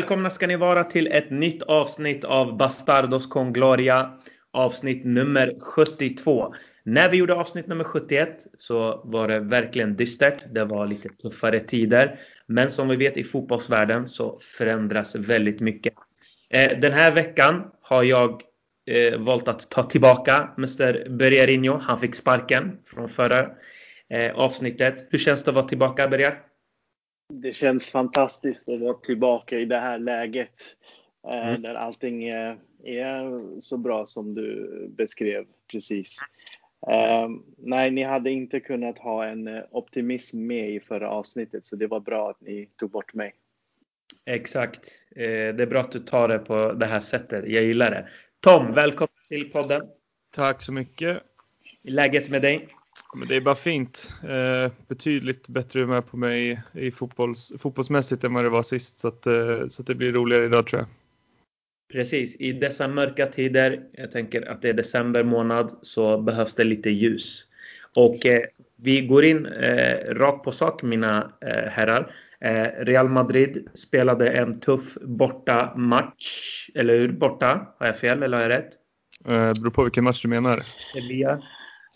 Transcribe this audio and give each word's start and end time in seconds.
Välkomna 0.00 0.30
ska 0.30 0.46
ni 0.46 0.56
vara 0.56 0.84
till 0.84 1.06
ett 1.06 1.30
nytt 1.30 1.62
avsnitt 1.62 2.24
av 2.24 2.56
Bastardos 2.56 3.26
con 3.26 3.52
Gloria. 3.52 4.10
Avsnitt 4.52 5.04
nummer 5.04 5.54
72. 5.60 6.54
När 6.84 7.10
vi 7.10 7.16
gjorde 7.16 7.34
avsnitt 7.34 7.66
nummer 7.66 7.84
71 7.84 8.46
så 8.58 9.02
var 9.04 9.28
det 9.28 9.40
verkligen 9.40 9.96
dystert. 9.96 10.54
Det 10.54 10.64
var 10.64 10.86
lite 10.86 11.08
tuffare 11.08 11.60
tider. 11.60 12.18
Men 12.46 12.70
som 12.70 12.88
vi 12.88 12.96
vet 12.96 13.16
i 13.16 13.24
fotbollsvärlden 13.24 14.08
så 14.08 14.38
förändras 14.58 15.14
väldigt 15.14 15.60
mycket. 15.60 15.94
Eh, 16.50 16.78
den 16.78 16.92
här 16.92 17.12
veckan 17.12 17.64
har 17.82 18.02
jag 18.02 18.42
eh, 18.90 19.18
valt 19.18 19.48
att 19.48 19.70
ta 19.70 19.82
tillbaka 19.82 20.48
Mr. 20.58 21.08
Bergarinho. 21.08 21.76
Han 21.76 21.98
fick 21.98 22.14
sparken 22.14 22.78
från 22.86 23.08
förra 23.08 23.46
eh, 24.10 24.34
avsnittet. 24.34 25.06
Hur 25.10 25.18
känns 25.18 25.44
det 25.44 25.50
att 25.50 25.54
vara 25.54 25.68
tillbaka 25.68 26.08
Berger? 26.08 26.49
Det 27.30 27.52
känns 27.52 27.90
fantastiskt 27.90 28.68
att 28.68 28.80
vara 28.80 28.94
tillbaka 28.94 29.58
i 29.58 29.64
det 29.64 29.78
här 29.78 29.98
läget. 29.98 30.76
Eh, 31.28 31.48
mm. 31.48 31.62
Där 31.62 31.74
allting 31.74 32.24
är, 32.24 32.58
är, 32.84 33.60
så 33.60 33.76
bra 33.76 34.06
som 34.06 34.34
du 34.34 34.86
beskrev 34.96 35.44
precis. 35.70 36.18
Uh, 36.88 37.28
nej, 37.58 37.90
ni 37.90 38.02
hade 38.02 38.30
inte 38.30 38.60
kunnat 38.60 38.98
ha 38.98 39.26
en 39.26 39.48
eh, 39.48 39.62
optimism 39.70 40.46
med 40.46 40.70
i 40.70 40.80
förra 40.80 41.10
avsnittet, 41.10 41.66
så 41.66 41.76
det 41.76 41.86
var 41.86 42.00
bra 42.00 42.30
att 42.30 42.40
ni 42.40 42.68
tog 42.76 42.90
bort 42.90 43.14
mig. 43.14 43.34
Exakt. 44.26 44.88
Det 45.14 45.62
är 45.62 45.66
bra 45.66 45.80
att 45.80 45.92
du 45.92 45.98
tar 45.98 46.28
det 46.28 46.38
på 46.38 46.72
det 46.72 46.86
här 46.86 47.00
sättet. 47.00 47.44
Jag 47.48 47.64
gillar 47.64 47.90
det. 47.90 48.08
Tom, 48.40 48.74
välkommen 48.74 49.08
till 49.28 49.50
podden. 49.50 49.82
Tack 50.30 50.62
så 50.62 50.72
mycket. 50.72 51.22
Läget 51.82 52.30
med 52.30 52.42
dig? 52.42 52.68
Men 53.16 53.28
det 53.28 53.36
är 53.36 53.40
bara 53.40 53.54
fint. 53.54 54.12
Eh, 54.22 54.72
betydligt 54.88 55.48
bättre 55.48 55.80
humör 55.80 56.00
på 56.00 56.16
mig 56.16 56.62
i 56.72 56.90
fotbolls, 56.90 57.52
fotbollsmässigt 57.58 58.24
än 58.24 58.34
vad 58.34 58.44
det 58.44 58.48
var 58.48 58.62
sist. 58.62 58.98
Så, 58.98 59.08
att, 59.08 59.26
eh, 59.26 59.68
så 59.68 59.82
att 59.82 59.86
det 59.86 59.94
blir 59.94 60.12
roligare 60.12 60.44
idag 60.44 60.66
tror 60.66 60.80
jag. 60.80 60.88
Precis, 61.92 62.36
i 62.36 62.52
dessa 62.52 62.88
mörka 62.88 63.26
tider, 63.26 63.82
jag 63.92 64.10
tänker 64.10 64.50
att 64.50 64.62
det 64.62 64.68
är 64.68 64.72
december 64.72 65.22
månad, 65.24 65.78
så 65.82 66.18
behövs 66.18 66.54
det 66.54 66.64
lite 66.64 66.90
ljus. 66.90 67.44
Och 67.96 68.26
eh, 68.26 68.42
vi 68.76 69.00
går 69.00 69.24
in 69.24 69.46
eh, 69.46 70.14
rakt 70.14 70.44
på 70.44 70.52
sak 70.52 70.82
mina 70.82 71.32
eh, 71.40 71.70
herrar. 71.70 72.14
Eh, 72.40 72.84
Real 72.84 73.08
Madrid 73.08 73.68
spelade 73.74 74.30
en 74.30 74.60
tuff 74.60 74.94
borta 75.02 75.74
match, 75.76 76.70
eller 76.74 76.98
hur? 76.98 77.12
Borta? 77.12 77.66
Har 77.78 77.86
jag 77.86 77.98
fel 77.98 78.22
eller 78.22 78.36
har 78.36 78.42
jag 78.42 78.58
rätt? 78.58 78.70
Eh, 79.28 79.52
beror 79.62 79.70
på 79.70 79.82
vilken 79.82 80.04
match 80.04 80.22
du 80.22 80.28
menar. 80.28 80.62
Sevilla. 80.94 81.42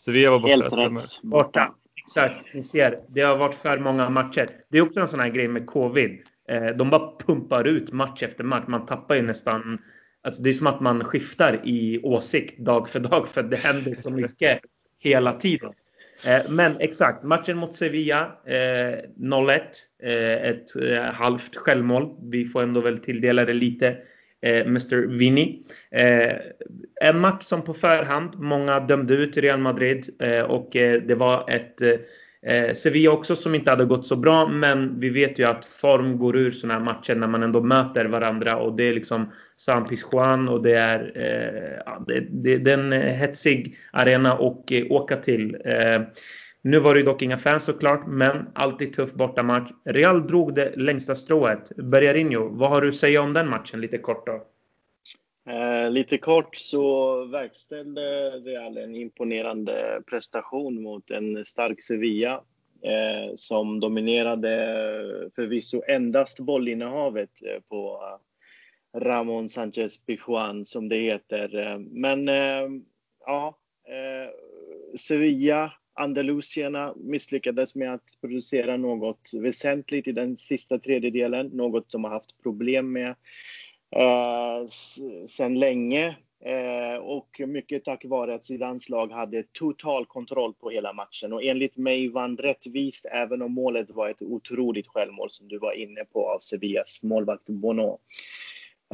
Sevilla 0.05 0.31
var 0.31 0.39
borta. 0.39 0.81
Helt 0.81 0.97
rätt. 0.97 1.23
Borta. 1.23 1.75
Exakt, 2.07 2.55
ni 2.55 2.63
ser. 2.63 3.01
Det 3.09 3.21
har 3.21 3.37
varit 3.37 3.55
för 3.55 3.79
många 3.79 4.11
matcher. 4.11 4.49
Det 4.71 4.79
är 4.79 4.83
också 4.83 5.01
en 5.01 5.09
sån 5.09 5.21
här 5.21 5.29
grej 5.29 5.49
med 5.49 5.67
covid. 5.67 6.19
Eh, 6.49 6.67
de 6.67 6.91
bara 6.91 7.13
pumpar 7.27 7.65
ut 7.65 7.93
match 7.93 8.23
efter 8.23 8.45
match. 8.45 8.65
Man 8.69 8.87
tappar 8.87 9.15
ju 9.15 9.23
nästan... 9.23 9.79
Alltså 10.23 10.43
det 10.43 10.51
är 10.51 10.53
som 10.53 10.67
att 10.67 10.81
man 10.81 11.05
skiftar 11.05 11.61
i 11.65 12.01
åsikt 12.03 12.59
dag 12.59 12.89
för 12.89 13.01
dag 13.01 13.29
för 13.29 13.43
det 13.43 13.57
händer 13.57 13.95
så 13.95 14.11
mycket 14.11 14.61
hela 14.99 15.33
tiden. 15.33 15.73
Eh, 16.27 16.51
men 16.51 16.81
exakt, 16.81 17.23
matchen 17.23 17.57
mot 17.59 17.75
Sevilla, 17.75 18.33
0-1. 18.47 19.61
Eh, 20.03 20.49
ett 20.51 20.67
halvt 21.15 21.57
självmål. 21.57 22.17
Vi 22.31 22.45
får 22.45 22.63
ändå 22.63 22.81
väl 22.81 22.99
tilldela 22.99 23.45
det 23.45 23.53
lite 23.53 23.89
eh, 23.89 23.95
Eh, 24.45 24.67
Mr 24.67 25.07
Vinny. 25.07 25.63
Eh, 25.91 26.33
en 27.01 27.21
match 27.21 27.45
som 27.45 27.63
på 27.63 27.75
förhand 27.75 28.39
många 28.39 28.81
dömde 28.81 29.15
ut 29.15 29.37
Real 29.37 29.61
Madrid 29.61 30.05
eh, 30.23 30.43
och 30.43 30.69
det 30.73 31.19
var 31.19 31.51
ett 31.51 31.83
Sevilla 32.77 33.11
också 33.11 33.37
som 33.37 33.55
inte 33.55 33.71
hade 33.71 33.85
gått 33.85 34.07
så 34.07 34.17
bra 34.17 34.49
men 34.49 35.01
vi 35.01 35.11
vet 35.11 35.39
ju 35.39 35.45
att 35.45 35.65
form 35.65 36.19
går 36.19 36.37
ur 36.37 36.51
sådana 36.51 36.79
här 36.79 36.85
matcher 36.85 37.15
när 37.15 37.27
man 37.27 37.43
ändå 37.43 37.61
möter 37.61 38.05
varandra 38.05 38.57
och 38.57 38.77
det 38.77 38.85
är 38.85 38.93
liksom 38.93 39.33
San 39.57 39.85
Pizjuan 39.85 40.49
och 40.49 40.63
det 40.63 40.73
är, 40.73 41.01
eh, 41.15 41.93
det, 42.07 42.27
det, 42.31 42.59
det, 42.59 42.73
är 42.73 42.79
en 42.79 42.93
hetsig 42.93 43.77
arena 43.93 44.33
att 44.33 44.73
åka 44.91 45.17
till. 45.17 45.57
Nu 46.67 46.79
var 46.79 46.95
det 46.95 47.03
dock 47.03 47.23
inga 47.23 47.39
fans 47.39 47.65
såklart, 47.65 48.07
men 48.07 48.51
alltid 48.55 48.93
tuff 48.93 49.13
bortamatch. 49.15 49.73
Real 49.85 50.27
drog 50.27 50.55
det 50.55 50.77
längsta 50.77 51.15
strået. 51.15 51.73
Bergarinho, 51.77 52.49
vad 52.49 52.71
har 52.71 52.81
du 52.81 52.89
att 52.89 52.95
säga 52.95 53.23
om 53.23 53.33
den 53.33 53.49
matchen 53.49 53.81
lite 53.81 53.99
kort 53.99 54.27
då? 54.27 54.47
Eh, 55.53 55.91
lite 55.91 56.19
kort 56.19 56.57
så 56.57 57.25
verkställde 57.25 58.31
Real 58.31 58.79
en 58.79 58.95
imponerande 58.95 60.03
prestation 60.07 60.83
mot 60.83 61.11
en 61.11 61.45
stark 61.45 61.83
Sevilla 61.83 62.33
eh, 62.83 63.35
som 63.35 63.81
dominerade 63.81 64.51
förvisso 65.35 65.83
endast 65.89 66.41
bollinnehavet 66.41 67.31
eh, 67.43 67.61
på 67.69 68.01
Ramon 68.97 69.49
Sanchez 69.49 70.07
Pijuan 70.07 70.67
som 70.67 70.89
det 70.89 70.97
heter. 70.97 71.59
Eh, 71.59 71.79
men 71.79 72.29
eh, 72.29 72.69
ja, 73.27 73.59
eh, 73.89 74.31
Sevilla 74.99 75.73
Andalusierna 75.95 76.95
misslyckades 76.97 77.75
med 77.75 77.95
att 77.95 78.19
producera 78.21 78.77
något 78.77 79.31
väsentligt 79.35 80.09
i 80.09 80.13
den 80.13 80.37
sista 80.37 80.79
tredjedelen, 80.79 81.47
något 81.47 81.93
de 81.93 82.05
har 82.05 82.11
haft 82.11 82.43
problem 82.43 82.93
med 82.93 83.09
eh, 83.97 84.67
sedan 85.27 85.59
länge. 85.59 86.17
Eh, 86.45 86.97
och 86.97 87.41
mycket 87.47 87.85
tack 87.85 88.05
vare 88.05 88.35
att 88.35 88.45
Zidans 88.45 88.89
lag 88.89 89.13
hade 89.13 89.43
total 89.43 90.07
kontroll 90.07 90.55
på 90.55 90.71
hela 90.71 90.93
matchen. 90.93 91.33
Och 91.33 91.45
enligt 91.45 91.77
mig 91.77 92.09
vann 92.09 92.37
rättvist, 92.37 93.07
även 93.13 93.43
om 93.43 93.53
målet 93.53 93.91
var 93.91 94.09
ett 94.09 94.23
otroligt 94.23 94.89
självmål 94.89 95.31
som 95.31 95.49
du 95.49 95.59
var 95.59 95.73
inne 95.73 96.05
på 96.05 96.31
av 96.31 96.39
Sevillas 96.39 97.03
målvakt 97.03 97.47
Bono. 97.47 97.99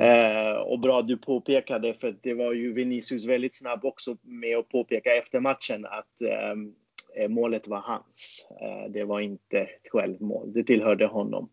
Eh, 0.01 0.53
och 0.53 0.81
bra 0.81 1.03
du 1.03 1.17
påpekade, 1.17 1.95
för 1.95 2.17
det 2.23 2.35
var 2.35 2.53
ju 2.53 2.73
Vinicius 2.73 3.27
väldigt 3.27 3.55
snabb 3.55 3.85
också 3.85 4.17
med 4.23 4.59
att 4.59 4.69
påpeka 4.69 5.17
efter 5.17 5.41
matchen 5.41 5.87
att 5.87 6.21
eh, 6.21 6.31
Eh, 6.31 6.57
målet 7.29 7.69
var 7.69 7.81
hans. 7.81 8.47
Eh, 8.61 8.93
det 8.93 9.05
var 9.05 9.21
inte 9.21 9.59
ett 9.59 9.89
självmål. 9.91 10.53
Det 10.53 10.65
tillhörde 10.65 11.07
honom. 11.07 11.49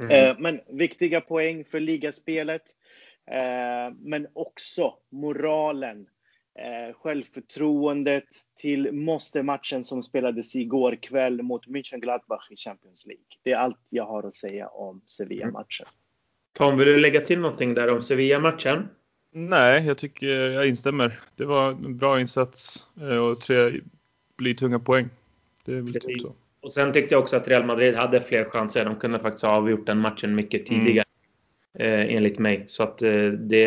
Mm. 0.00 0.30
Eh, 0.30 0.36
men 0.38 0.60
viktiga 0.68 1.20
poäng 1.20 1.64
för 1.64 1.80
ligaspelet. 1.80 2.62
Men 3.98 4.26
också 4.32 4.94
moralen. 5.10 6.06
Självförtroendet 6.94 8.28
till 8.58 8.92
måste-matchen 8.92 9.84
som 9.84 10.02
spelades 10.02 10.56
igår 10.56 10.96
kväll 11.02 11.42
mot 11.42 11.66
Mönchengladbach 11.66 12.50
i 12.50 12.56
Champions 12.56 13.06
League. 13.06 13.24
Det 13.42 13.52
är 13.52 13.56
allt 13.56 13.80
jag 13.88 14.06
har 14.06 14.22
att 14.22 14.36
säga 14.36 14.68
om 14.68 15.02
Sevilla-matchen. 15.06 15.86
Tom, 16.52 16.78
vill 16.78 16.88
du 16.88 16.98
lägga 16.98 17.20
till 17.20 17.38
någonting 17.38 17.74
där 17.74 17.92
om 17.92 18.02
Sevilla-matchen? 18.02 18.88
Nej, 19.32 19.86
jag 19.86 19.98
tycker 19.98 20.26
jag 20.26 20.68
instämmer. 20.68 21.20
Det 21.36 21.44
var 21.44 21.70
en 21.70 21.96
bra 21.96 22.20
insats 22.20 22.86
och 23.30 23.40
tre 23.40 23.80
bli 24.36 24.54
tunga 24.54 24.78
poäng. 24.78 25.08
Typ 25.66 25.92
Precis. 25.92 26.22
så. 26.22 26.34
Och 26.60 26.72
sen 26.72 26.92
tyckte 26.92 27.14
jag 27.14 27.22
också 27.22 27.36
att 27.36 27.48
Real 27.48 27.64
Madrid 27.64 27.94
hade 27.94 28.20
fler 28.20 28.44
chanser. 28.44 28.84
De 28.84 28.96
kunde 28.96 29.18
faktiskt 29.18 29.44
ha 29.44 29.50
avgjort 29.50 29.86
den 29.86 29.98
matchen 29.98 30.34
mycket 30.34 30.70
mm. 30.70 30.84
tidigare. 30.84 31.04
Mm. 31.78 32.08
Eh, 32.08 32.16
enligt 32.16 32.38
mig. 32.38 32.64
Så 32.66 32.82
att 32.82 33.02
eh, 33.02 33.26
det, 33.26 33.62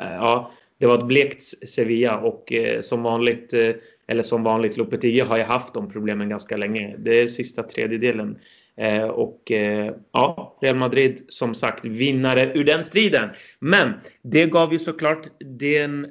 ja, 0.00 0.50
det 0.78 0.86
var 0.86 0.98
ett 0.98 1.06
blekt 1.06 1.42
Sevilla 1.68 2.18
och 2.18 2.52
eh, 2.52 2.80
som 2.80 3.02
vanligt, 3.02 3.54
eh, 3.54 3.70
eller 4.06 4.22
som 4.22 4.42
vanligt, 4.42 4.76
Lopetegui 4.76 5.20
har 5.20 5.36
ju 5.36 5.42
haft 5.42 5.74
de 5.74 5.90
problemen 5.90 6.28
ganska 6.28 6.56
länge. 6.56 6.96
Det 6.98 7.20
är 7.20 7.26
sista 7.26 7.62
tredjedelen. 7.62 8.38
Eh, 8.76 9.04
och 9.04 9.52
eh, 9.52 9.94
ja, 10.12 10.58
Real 10.62 10.76
Madrid 10.76 11.24
som 11.28 11.54
sagt 11.54 11.84
vinnare 11.84 12.52
ur 12.54 12.64
den 12.64 12.84
striden. 12.84 13.28
Men 13.58 13.92
det 14.22 14.46
gav 14.46 14.72
ju 14.72 14.78
såklart 14.78 15.28
den, 15.38 16.06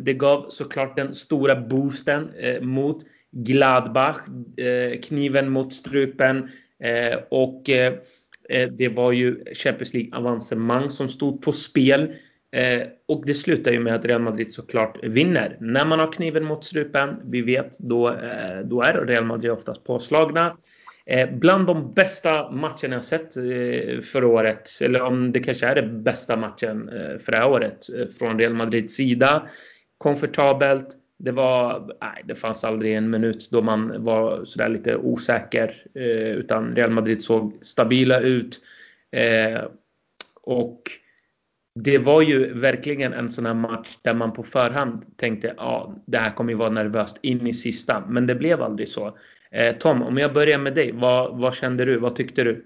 det 0.00 0.14
gav 0.14 0.46
såklart 0.48 0.96
den 0.96 1.14
stora 1.14 1.56
boosten 1.56 2.30
mot 2.60 2.96
Gladbach, 3.32 4.16
eh, 4.56 5.00
kniven 5.00 5.50
mot 5.50 5.74
strupen 5.74 6.50
eh, 6.82 7.18
och 7.28 7.70
eh, 7.70 7.94
det 8.70 8.88
var 8.88 9.12
ju 9.12 9.44
Champions 9.54 9.94
League-avancemang 9.94 10.90
som 10.90 11.08
stod 11.08 11.42
på 11.42 11.52
spel. 11.52 12.12
och 13.08 13.26
det 13.26 13.34
slutar 13.34 13.72
ju 13.72 13.80
med 13.80 13.94
att 13.94 14.04
Real 14.04 14.22
Madrid 14.22 14.54
såklart 14.54 14.98
vinner. 15.04 15.56
När 15.60 15.84
man 15.84 15.98
har 15.98 16.12
kniven 16.12 16.44
mot 16.44 16.64
strupen, 16.64 17.16
vi 17.24 17.42
vet, 17.42 17.78
då, 17.78 18.16
då 18.64 18.82
är 18.82 19.06
Real 19.06 19.24
Madrid 19.24 19.50
oftast 19.50 19.84
påslagna. 19.84 20.56
bland 21.32 21.66
de 21.66 21.94
bästa 21.94 22.50
matcherna 22.50 22.94
jag 22.94 23.04
sett 23.04 23.34
för 24.04 24.24
året, 24.24 24.68
eller 24.82 25.02
om 25.02 25.32
det 25.32 25.40
kanske 25.40 25.66
är 25.66 25.74
den 25.74 26.02
bästa 26.02 26.36
matchen 26.36 26.90
för 27.18 27.32
det 27.32 27.38
här 27.38 27.50
året 27.50 27.78
från 28.18 28.38
Real 28.38 28.54
Madrids 28.54 28.94
sida. 28.94 29.48
Komfortabelt, 29.98 30.88
det 31.22 31.32
var, 31.32 31.92
nej, 32.00 32.22
det 32.24 32.34
fanns 32.34 32.64
aldrig 32.64 32.94
en 32.94 33.10
minut 33.10 33.48
då 33.50 33.62
man 33.62 34.04
var 34.04 34.44
sådär 34.44 34.68
lite 34.68 34.96
osäker. 34.96 35.72
Eh, 35.94 36.32
utan 36.32 36.76
Real 36.76 36.90
Madrid 36.90 37.22
såg 37.22 37.58
stabila 37.60 38.20
ut. 38.20 38.60
Eh, 39.10 39.62
och 40.42 40.82
det 41.74 41.98
var 41.98 42.22
ju 42.22 42.52
verkligen 42.54 43.12
en 43.12 43.30
sån 43.30 43.46
här 43.46 43.54
match 43.54 43.96
där 44.02 44.14
man 44.14 44.32
på 44.32 44.42
förhand 44.42 45.16
tänkte 45.16 45.54
ja, 45.56 45.94
det 46.06 46.18
här 46.18 46.30
kommer 46.30 46.52
ju 46.52 46.58
vara 46.58 46.70
nervöst 46.70 47.18
in 47.22 47.46
i 47.46 47.54
sista. 47.54 48.04
Men 48.08 48.26
det 48.26 48.34
blev 48.34 48.62
aldrig 48.62 48.88
så. 48.88 49.18
Eh, 49.50 49.76
Tom, 49.76 50.02
om 50.02 50.18
jag 50.18 50.32
börjar 50.32 50.58
med 50.58 50.74
dig. 50.74 50.92
Vad, 50.92 51.38
vad 51.38 51.54
kände 51.54 51.84
du? 51.84 51.98
Vad 51.98 52.16
tyckte 52.16 52.44
du? 52.44 52.64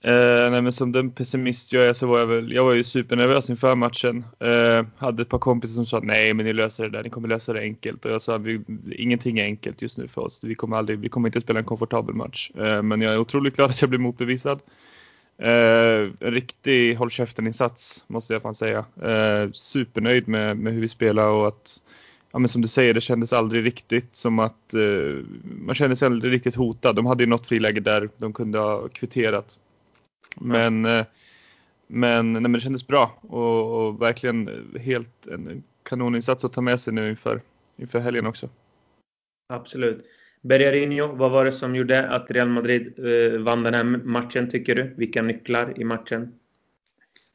Eh, 0.00 0.50
nej 0.50 0.62
men 0.62 0.72
som 0.72 0.92
den 0.92 1.10
pessimist 1.10 1.72
jag 1.72 1.86
är 1.86 1.92
så 1.92 2.06
var 2.06 2.18
jag 2.18 2.26
väl, 2.26 2.52
jag 2.52 2.64
var 2.64 2.72
ju 2.72 2.84
supernervös 2.84 3.50
inför 3.50 3.74
matchen. 3.74 4.24
Eh, 4.40 4.86
hade 4.96 5.22
ett 5.22 5.28
par 5.28 5.38
kompisar 5.38 5.74
som 5.74 5.86
sa 5.86 6.00
nej 6.02 6.34
men 6.34 6.46
ni 6.46 6.52
löser 6.52 6.84
det 6.84 6.90
där, 6.90 7.02
ni 7.02 7.10
kommer 7.10 7.28
lösa 7.28 7.52
det 7.52 7.60
enkelt. 7.60 8.04
Och 8.04 8.10
jag 8.10 8.22
sa 8.22 8.38
vi, 8.38 8.60
ingenting 8.92 9.38
är 9.38 9.44
enkelt 9.44 9.82
just 9.82 9.98
nu 9.98 10.08
för 10.08 10.20
oss. 10.20 10.44
Vi 10.44 10.54
kommer, 10.54 10.76
aldrig, 10.76 10.98
vi 10.98 11.08
kommer 11.08 11.28
inte 11.28 11.40
spela 11.40 11.58
en 11.58 11.64
komfortabel 11.64 12.14
match. 12.14 12.50
Eh, 12.58 12.82
men 12.82 13.00
jag 13.00 13.12
är 13.12 13.18
otroligt 13.18 13.56
glad 13.56 13.70
att 13.70 13.80
jag 13.80 13.90
blev 13.90 14.00
motbevisad. 14.00 14.60
Eh, 15.38 16.10
en 16.20 16.32
riktig 16.32 16.94
håll 16.94 17.10
käften-insats 17.10 18.04
måste 18.06 18.32
jag 18.32 18.42
fan 18.42 18.54
säga. 18.54 18.84
Eh, 19.02 19.50
supernöjd 19.52 20.28
med, 20.28 20.56
med 20.56 20.72
hur 20.72 20.80
vi 20.80 20.88
spelar 20.88 21.28
och 21.28 21.48
att 21.48 21.82
ja, 22.32 22.38
men 22.38 22.48
som 22.48 22.62
du 22.62 22.68
säger, 22.68 22.94
det 22.94 23.00
kändes 23.00 23.32
aldrig 23.32 23.64
riktigt 23.64 24.16
som 24.16 24.38
att 24.38 24.74
eh, 24.74 25.24
man 25.42 25.74
kände 25.74 25.96
sig 25.96 26.06
aldrig 26.06 26.32
riktigt 26.32 26.54
hotad. 26.54 26.96
De 26.96 27.06
hade 27.06 27.22
ju 27.22 27.28
något 27.28 27.46
friläge 27.46 27.80
där 27.80 28.08
de 28.16 28.32
kunde 28.32 28.58
ha 28.58 28.88
kvitterat. 28.88 29.58
Men, 30.40 30.84
eh, 30.84 31.06
men, 31.86 32.32
nej, 32.32 32.42
men 32.42 32.52
det 32.52 32.60
kändes 32.60 32.86
bra 32.86 33.18
och, 33.20 33.86
och, 33.86 34.02
verkligen 34.02 34.50
helt 34.80 35.26
en 35.26 35.62
kanoninsats 35.82 36.44
att 36.44 36.52
ta 36.52 36.60
med 36.60 36.80
sig 36.80 36.92
nu 36.92 37.08
inför, 37.10 37.42
inför 37.76 37.98
helgen 37.98 38.26
också. 38.26 38.48
Absolut. 39.48 40.06
Bergarinho, 40.40 41.06
vad 41.06 41.30
var 41.30 41.44
det 41.44 41.52
som 41.52 41.74
gjorde 41.76 42.08
att 42.08 42.30
Real 42.30 42.48
Madrid 42.48 42.94
eh, 42.98 43.40
vann 43.40 43.62
den 43.62 43.74
här 43.74 43.84
matchen 43.84 44.48
tycker 44.48 44.74
du? 44.74 44.94
Vilka 44.96 45.22
nycklar 45.22 45.80
i 45.80 45.84
matchen? 45.84 46.32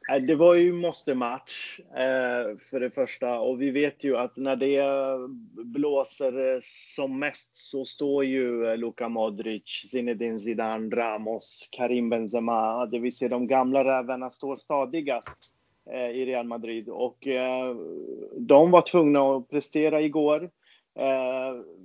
Det 0.08 0.34
var 0.34 0.54
ju 0.54 0.72
måste-match 0.72 1.80
eh, 1.80 2.58
för 2.70 2.80
det 2.80 2.90
första 2.90 3.38
och 3.38 3.62
vi 3.62 3.70
vet 3.70 4.04
ju 4.04 4.16
att 4.16 4.36
när 4.36 4.56
det 4.56 4.82
blåser 5.64 6.54
eh, 6.54 6.58
som 6.62 7.18
mest 7.18 7.56
så 7.56 7.84
står 7.84 8.24
ju 8.24 8.66
eh, 8.66 8.76
Luka 8.76 9.08
Modric, 9.08 9.88
Zinedine 9.90 10.38
Zidane, 10.38 10.96
Ramos, 10.96 11.68
Karim 11.72 12.10
Benzema, 12.10 12.86
det 12.86 12.98
vill 12.98 13.16
säga 13.16 13.28
de 13.28 13.46
gamla 13.46 13.84
rävarna 13.84 14.30
står 14.30 14.56
stadigast 14.56 15.50
i 16.14 16.24
Real 16.24 16.46
Madrid 16.46 16.88
och 16.88 17.28
de 18.38 18.70
var 18.70 18.80
tvungna 18.80 19.36
att 19.36 19.50
prestera 19.50 20.00
igår. 20.00 20.50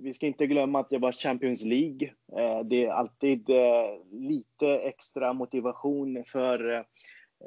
Vi 0.01 0.13
ska 0.13 0.27
inte 0.27 0.47
glömma 0.47 0.79
att 0.79 0.89
det 0.89 0.97
var 0.97 1.11
Champions 1.11 1.63
League. 1.63 2.11
Det 2.63 2.85
är 2.85 2.91
alltid 2.91 3.49
lite 4.11 4.67
extra 4.67 5.33
motivation 5.33 6.23
för 6.27 6.85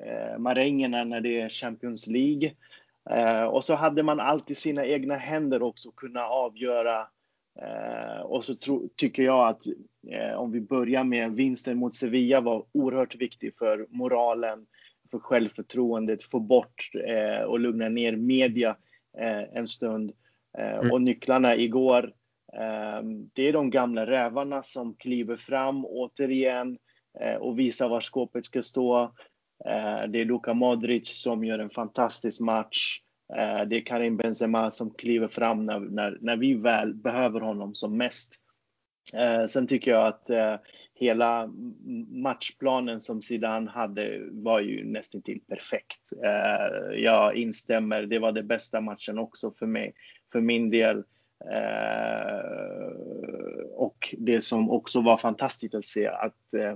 eh, 0.06 0.38
marängerna 0.38 1.04
när 1.04 1.20
det 1.20 1.40
är 1.40 1.48
Champions 1.48 2.06
League. 2.06 2.52
Eh, 3.10 3.44
och 3.44 3.64
så 3.64 3.74
hade 3.74 4.02
man 4.02 4.20
alltid 4.20 4.56
sina 4.56 4.86
egna 4.86 5.16
händer 5.16 5.62
också 5.62 5.90
kunna 5.90 6.26
avgöra. 6.26 7.06
Eh, 7.60 8.20
och 8.20 8.44
så 8.44 8.54
tro, 8.54 8.88
tycker 8.96 9.22
jag 9.22 9.48
att 9.48 9.62
eh, 10.10 10.34
om 10.34 10.52
vi 10.52 10.60
börjar 10.60 11.04
med 11.04 11.32
vinsten 11.32 11.78
mot 11.78 11.96
Sevilla 11.96 12.40
var 12.40 12.64
oerhört 12.72 13.14
viktig 13.14 13.58
för 13.58 13.86
moralen, 13.90 14.66
för 15.10 15.18
självförtroendet, 15.18 16.22
få 16.22 16.40
bort 16.40 16.90
eh, 17.08 17.42
och 17.42 17.60
lugna 17.60 17.88
ner 17.88 18.16
media 18.16 18.76
eh, 19.18 19.42
en 19.58 19.68
stund. 19.68 20.12
Mm. 20.58 20.92
Och 20.92 21.02
nycklarna 21.02 21.56
igår, 21.56 22.12
det 23.32 23.48
är 23.48 23.52
de 23.52 23.70
gamla 23.70 24.06
rävarna 24.06 24.62
som 24.62 24.94
kliver 24.94 25.36
fram 25.36 25.86
återigen 25.86 26.78
och 27.40 27.58
visar 27.58 27.88
var 27.88 28.00
skåpet 28.00 28.44
ska 28.44 28.62
stå. 28.62 29.12
Eh, 29.64 30.08
det 30.08 30.20
är 30.20 30.24
Luka 30.24 30.54
Modric 30.54 31.22
som 31.22 31.44
gör 31.44 31.58
en 31.58 31.70
fantastisk 31.70 32.40
match. 32.40 33.00
Eh, 33.36 33.68
det 33.68 33.76
är 33.76 33.86
Karim 33.86 34.16
Benzema 34.16 34.70
som 34.70 34.90
kliver 34.90 35.28
fram 35.28 35.66
när, 35.66 35.80
när, 35.80 36.18
när 36.20 36.36
vi 36.36 36.54
väl 36.54 36.94
behöver 36.94 37.40
honom 37.40 37.74
som 37.74 37.96
mest. 37.96 38.34
Eh, 39.14 39.46
sen 39.46 39.66
tycker 39.66 39.90
jag 39.90 40.06
att 40.06 40.30
hela 40.94 41.50
matchplanen 42.08 43.00
som 43.00 43.22
Zidane 43.22 43.70
hade 43.70 44.18
var 44.30 44.60
ju 44.60 44.84
nästintill 44.84 45.40
perfekt. 45.48 46.12
Jag 46.96 47.36
instämmer, 47.36 48.02
det 48.02 48.18
var 48.18 48.32
den 48.32 48.46
bästa 48.46 48.80
matchen 48.80 49.18
också 49.18 49.52
för 49.58 49.66
mig, 49.66 49.94
för 50.32 50.40
min 50.40 50.70
del. 50.70 51.04
Eh, 51.50 52.92
och 53.74 54.14
det 54.18 54.44
som 54.44 54.70
också 54.70 55.00
var 55.00 55.16
fantastiskt 55.16 55.74
att 55.74 55.84
se 55.84 56.06
att, 56.06 56.54
eh, 56.54 56.74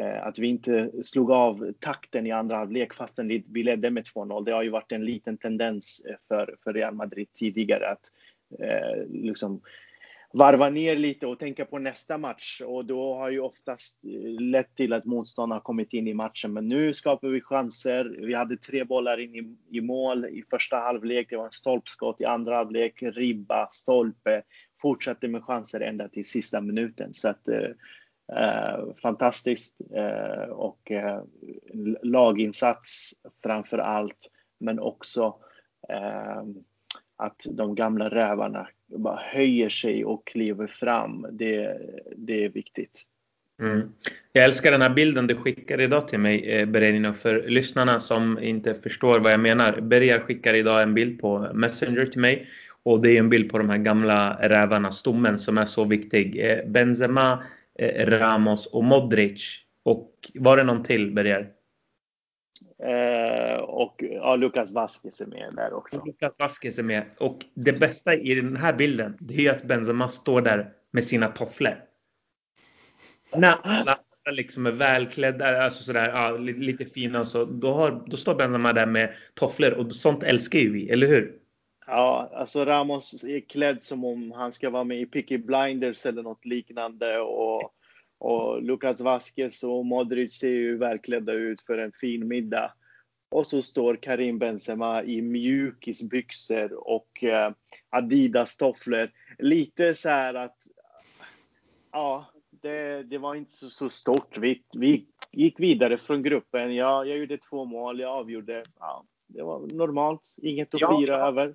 eh, 0.00 0.26
att 0.26 0.38
vi 0.38 0.46
inte 0.46 0.90
slog 1.02 1.30
av 1.30 1.72
takten 1.80 2.26
i 2.26 2.30
andra 2.30 2.56
halvlek 2.56 2.94
fastän 2.94 3.28
vi 3.28 3.62
ledde 3.62 3.90
med 3.90 4.04
2-0. 4.04 4.44
Det 4.44 4.52
har 4.52 4.62
ju 4.62 4.70
varit 4.70 4.92
en 4.92 5.04
liten 5.04 5.38
tendens 5.38 6.02
för, 6.28 6.56
för 6.64 6.72
Real 6.72 6.94
Madrid 6.94 7.28
tidigare 7.34 7.88
att 7.88 8.12
eh, 8.58 9.06
liksom 9.08 9.60
varva 10.36 10.70
ner 10.70 10.96
lite 10.96 11.26
och 11.26 11.38
tänka 11.38 11.64
på 11.64 11.78
nästa 11.78 12.18
match 12.18 12.60
och 12.60 12.84
då 12.84 13.14
har 13.14 13.30
ju 13.30 13.40
oftast 13.40 14.04
eh, 14.04 14.40
lett 14.40 14.74
till 14.74 14.92
att 14.92 15.04
motståndarna 15.04 15.60
kommit 15.60 15.92
in 15.92 16.08
i 16.08 16.14
matchen. 16.14 16.52
Men 16.52 16.68
nu 16.68 16.94
skapar 16.94 17.28
vi 17.28 17.40
chanser. 17.40 18.16
Vi 18.18 18.34
hade 18.34 18.56
tre 18.56 18.84
bollar 18.84 19.20
in 19.20 19.34
i, 19.34 19.56
i 19.78 19.80
mål 19.80 20.26
i 20.26 20.44
första 20.50 20.76
halvlek. 20.76 21.26
Det 21.30 21.36
var 21.36 21.44
en 21.44 21.50
stolpskott 21.50 22.20
i 22.20 22.24
andra 22.24 22.56
halvlek, 22.56 23.02
ribba, 23.02 23.68
stolpe. 23.70 24.42
Fortsatte 24.82 25.28
med 25.28 25.44
chanser 25.44 25.80
ända 25.80 26.08
till 26.08 26.28
sista 26.28 26.60
minuten. 26.60 27.14
Så 27.14 27.28
att 27.28 27.48
eh, 27.48 27.70
eh 28.38 28.94
fantastiskt 29.02 29.80
eh, 29.94 30.50
och 30.50 30.90
eh, 30.90 31.22
laginsats 32.02 33.12
framför 33.42 33.78
allt, 33.78 34.30
men 34.58 34.78
också 34.78 35.34
eh, 35.88 36.42
att 37.16 37.46
de 37.50 37.74
gamla 37.74 38.08
rävarna 38.08 38.68
bara 38.86 39.20
höjer 39.22 39.68
sig 39.68 40.04
och 40.04 40.26
kliver 40.26 40.66
fram. 40.66 41.26
Det, 41.30 41.78
det 42.16 42.44
är 42.44 42.48
viktigt. 42.48 43.02
Mm. 43.60 43.92
Jag 44.32 44.44
älskar 44.44 44.72
den 44.72 44.82
här 44.82 44.90
bilden 44.90 45.26
du 45.26 45.34
skickade 45.34 45.84
idag 45.84 46.08
till 46.08 46.18
mig, 46.18 46.50
eh, 46.50 46.66
Bererino. 46.66 47.12
För 47.12 47.44
lyssnarna 47.48 48.00
som 48.00 48.38
inte 48.42 48.74
förstår 48.74 49.20
vad 49.20 49.32
jag 49.32 49.40
menar. 49.40 49.80
Berger 49.80 50.18
skickar 50.18 50.54
idag 50.54 50.82
en 50.82 50.94
bild 50.94 51.20
på 51.20 51.50
Messenger 51.54 52.06
till 52.06 52.20
mig. 52.20 52.46
Och 52.82 53.02
det 53.02 53.10
är 53.10 53.18
en 53.18 53.30
bild 53.30 53.50
på 53.50 53.58
de 53.58 53.70
här 53.70 53.78
gamla 53.78 54.38
rävarna, 54.40 54.90
stommen, 54.90 55.38
som 55.38 55.58
är 55.58 55.64
så 55.64 55.84
viktig. 55.84 56.50
Eh, 56.50 56.66
Benzema, 56.66 57.42
eh, 57.78 58.06
Ramos 58.06 58.66
och 58.66 58.84
Modric. 58.84 59.62
Och 59.82 60.12
var 60.34 60.56
det 60.56 60.64
någon 60.64 60.82
till, 60.82 61.14
Berger? 61.14 61.48
Eh, 62.78 63.60
och 63.60 64.04
ja, 64.10 64.36
Lucas 64.36 64.74
Vasquez 64.74 65.20
är 65.20 65.26
med 65.26 65.52
där 65.56 65.72
också. 65.72 66.04
Lucas 66.04 66.34
Vasquez 66.38 66.78
är 66.78 66.82
med. 66.82 67.04
Och 67.18 67.44
det 67.54 67.72
bästa 67.72 68.14
i 68.14 68.34
den 68.34 68.56
här 68.56 68.72
bilden, 68.72 69.16
det 69.20 69.46
är 69.46 69.50
att 69.50 69.64
Benzema 69.64 70.08
står 70.08 70.40
där 70.40 70.72
med 70.90 71.04
sina 71.04 71.28
tofflor. 71.28 71.74
När 73.36 73.56
alla 73.62 73.98
liksom 74.30 74.66
är 74.66 74.70
välklädda, 74.70 75.62
alltså 75.62 75.82
sådär, 75.82 76.08
ja, 76.08 76.36
lite 76.36 76.84
fina 76.84 77.20
och 77.20 77.28
så, 77.28 77.44
då, 77.44 77.72
har, 77.72 78.04
då 78.06 78.16
står 78.16 78.34
Benzema 78.34 78.72
där 78.72 78.86
med 78.86 79.14
tofflor 79.34 79.72
och 79.72 79.92
sånt 79.92 80.22
älskar 80.22 80.58
ju 80.58 80.72
vi, 80.72 80.90
eller 80.90 81.06
hur? 81.06 81.38
Ja, 81.86 82.30
alltså 82.34 82.64
Ramos 82.64 83.24
är 83.24 83.40
klädd 83.40 83.82
som 83.82 84.04
om 84.04 84.32
han 84.32 84.52
ska 84.52 84.70
vara 84.70 84.84
med 84.84 85.00
i 85.00 85.06
Picky 85.06 85.38
Blinders 85.38 86.06
eller 86.06 86.22
något 86.22 86.44
liknande 86.44 87.18
och 87.18 87.72
och 88.18 88.62
Lucas 88.62 89.00
Vasquez 89.00 89.62
och 89.62 89.86
Modric 89.86 90.38
ser 90.38 90.48
ju 90.48 90.76
välklädda 90.76 91.32
ut 91.32 91.60
för 91.60 91.78
en 91.78 91.92
fin 91.92 92.28
middag. 92.28 92.72
Och 93.28 93.46
så 93.46 93.62
står 93.62 93.96
Karim 93.96 94.38
Benzema 94.38 95.02
i 95.04 95.22
mjukisbyxor 95.22 96.88
och 96.88 97.24
eh, 97.24 97.52
Adidas-tofflor. 97.90 99.10
Lite 99.38 99.94
så 99.94 100.08
här 100.08 100.34
att, 100.34 100.56
ja, 101.92 102.26
det, 102.62 103.02
det 103.02 103.18
var 103.18 103.34
inte 103.34 103.52
så, 103.52 103.68
så 103.68 103.88
stort. 103.88 104.38
Vi, 104.38 104.62
vi 104.72 105.06
gick 105.32 105.60
vidare 105.60 105.98
från 105.98 106.22
gruppen. 106.22 106.74
Jag, 106.74 107.08
jag 107.08 107.18
gjorde 107.18 107.38
två 107.38 107.64
mål, 107.64 108.00
jag 108.00 108.10
avgjorde. 108.10 108.64
Ja, 108.78 109.04
det 109.26 109.42
var 109.42 109.74
normalt, 109.74 110.36
inget 110.42 110.74
att 110.74 110.80
ja, 110.80 110.98
fira 111.00 111.20
över. 111.20 111.54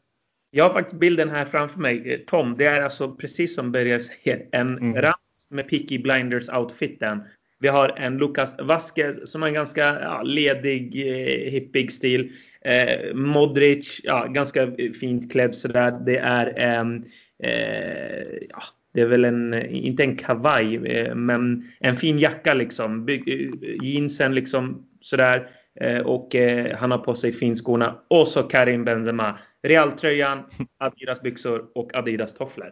Jag 0.52 0.64
har 0.64 0.74
faktiskt 0.74 1.00
bilden 1.00 1.30
här 1.30 1.46
framför 1.46 1.80
mig. 1.80 2.26
Tom, 2.28 2.58
det 2.58 2.66
är 2.66 2.82
alltså 2.82 3.16
precis 3.16 3.56
som 3.56 3.72
Berger 3.72 4.00
säger, 4.00 4.50
en 4.52 4.78
mm 4.78 5.14
med 5.52 5.70
Peaky 5.70 5.98
Blinders 5.98 6.50
outfiten. 6.50 7.24
Vi 7.60 7.68
har 7.68 7.94
en 7.98 8.18
Lucas 8.18 8.56
Vasquez 8.60 9.32
som 9.32 9.42
har 9.42 9.50
en 9.50 9.54
ganska 9.54 10.02
ja, 10.02 10.22
ledig, 10.22 11.08
eh, 11.08 11.52
hippig 11.52 11.92
stil. 11.92 12.32
Eh, 12.62 13.14
Modric, 13.14 14.02
ja, 14.04 14.26
ganska 14.26 14.72
fint 15.00 15.32
klädd 15.32 15.56
sådär. 15.56 16.00
Det 16.06 16.18
är 16.18 16.60
en, 16.60 17.06
eh, 17.44 18.38
ja, 18.50 18.64
det 18.94 19.02
är 19.02 19.06
väl 19.06 19.26
en, 19.26 19.66
inte 19.70 20.04
en 20.04 20.16
kavaj, 20.16 20.76
eh, 20.76 21.16
men 21.16 21.72
en 21.80 21.96
fin 21.96 22.20
jacka 22.20 22.54
liksom. 22.54 23.06
By, 23.06 23.24
eh, 23.28 23.86
jeansen 23.86 24.36
liksom 24.36 24.88
sådär. 25.02 25.50
Eh, 25.80 26.00
och 26.00 26.36
han 26.76 26.92
har 26.92 26.98
på 26.98 27.16
sig 27.16 27.34
finskorna. 27.34 28.02
Och 28.08 28.28
så 28.28 28.44
Karim 28.44 28.86
Benzema. 28.86 29.40
Realtröjan, 29.64 30.40
Adidas 30.80 31.22
byxor 31.22 31.66
och 31.76 31.96
Adidas 31.96 32.34
tofflor. 32.34 32.70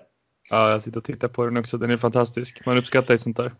Ja, 0.50 0.72
jag 0.72 0.84
sitter 0.84 0.98
och 0.98 1.04
tittar 1.04 1.28
på 1.28 1.46
den 1.46 1.58
också. 1.58 1.78
Den 1.78 1.90
är 1.90 1.98
fantastisk. 1.98 2.66
Man 2.66 2.78
uppskattar 2.78 3.14
ju 3.14 3.18
sånt 3.18 3.38
där. 3.38 3.52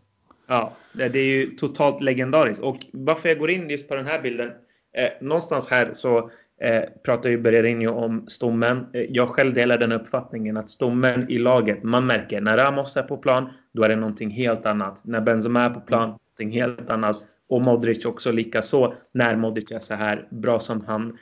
Ja, 0.48 0.74
det 0.94 1.20
är 1.20 1.26
ju 1.26 1.56
totalt 1.56 2.02
legendariskt. 2.02 2.64
Och 2.64 2.78
varför 2.94 3.30
jag 3.30 3.40
går 3.40 3.50
in 3.50 3.70
just 3.70 3.88
på 3.88 3.96
den 3.96 4.06
här 4.06 4.22
bilden. 4.22 4.52
Eh, 4.98 5.10
någonstans 5.22 5.68
här 5.68 5.94
så 5.94 6.18
eh, 6.62 6.84
pratar 7.06 7.30
ju 7.30 7.38
Bererinho 7.38 7.92
om 7.92 8.26
stommen. 8.28 8.86
Eh, 8.94 9.02
jag 9.10 9.30
själv 9.30 9.54
delar 9.54 9.78
den 9.78 9.92
uppfattningen 9.92 10.58
att 10.58 10.70
stommen 10.70 11.30
i 11.30 11.38
laget, 11.38 11.84
man 11.84 12.06
märker 12.06 12.42
när 12.42 12.58
Ramos 12.58 12.98
är 12.98 13.04
på 13.04 13.18
plan, 13.18 13.50
då 13.74 13.84
är 13.84 13.90
det 13.90 13.96
någonting 13.96 14.30
helt 14.30 14.66
annat. 14.66 15.06
När 15.06 15.22
Benzema 15.22 15.62
är 15.62 15.70
på 15.70 15.80
plan, 15.80 16.10
någonting 16.10 16.52
helt 16.52 16.90
annat. 16.90 17.18
Och 17.50 17.62
Modric 17.62 18.06
också 18.06 18.32
lika 18.32 18.62
så 18.62 18.94
när 19.12 19.36
Modric 19.36 19.72
är 19.72 19.80
så 19.80 19.94
här 19.94 20.28
bra 20.32 20.60
som 20.60 20.86
han 20.88 21.18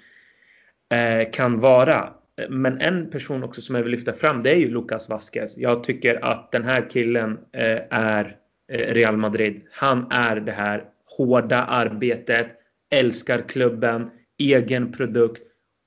eh, 0.89 1.31
kan 1.31 1.59
vara. 1.59 2.09
Eh, 2.41 2.49
men 2.49 2.81
en 2.81 3.09
person 3.09 3.43
också 3.43 3.61
som 3.61 3.75
jag 3.75 3.83
vill 3.83 3.91
lyfta 3.91 4.13
fram 4.13 4.43
det 4.43 4.51
är 4.51 4.55
ju 4.55 4.69
Lucas 4.69 5.09
Vasquez. 5.09 5.57
Jag 5.57 5.83
tycker 5.83 6.25
att 6.25 6.51
den 6.51 6.63
här 6.63 6.89
killen 6.89 7.39
eh, 7.53 7.81
är 7.89 8.37
eh, 8.71 8.93
Real 8.93 9.17
Madrid. 9.17 9.61
Han 9.71 10.11
är 10.11 10.35
det 10.35 10.51
här 10.51 10.83
hårda 11.17 11.63
arbetet, 11.63 12.47
älskar 12.91 13.41
klubben, 13.41 14.09
egen 14.39 14.91
produkt 14.91 15.41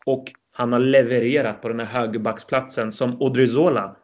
och 0.06 0.32
han 0.52 0.72
har 0.72 0.80
levererat 0.80 1.62
på 1.62 1.68
den 1.68 1.80
här 1.80 2.00
högerbacksplatsen 2.00 2.92
som 2.92 3.22
Odrizola 3.22 3.96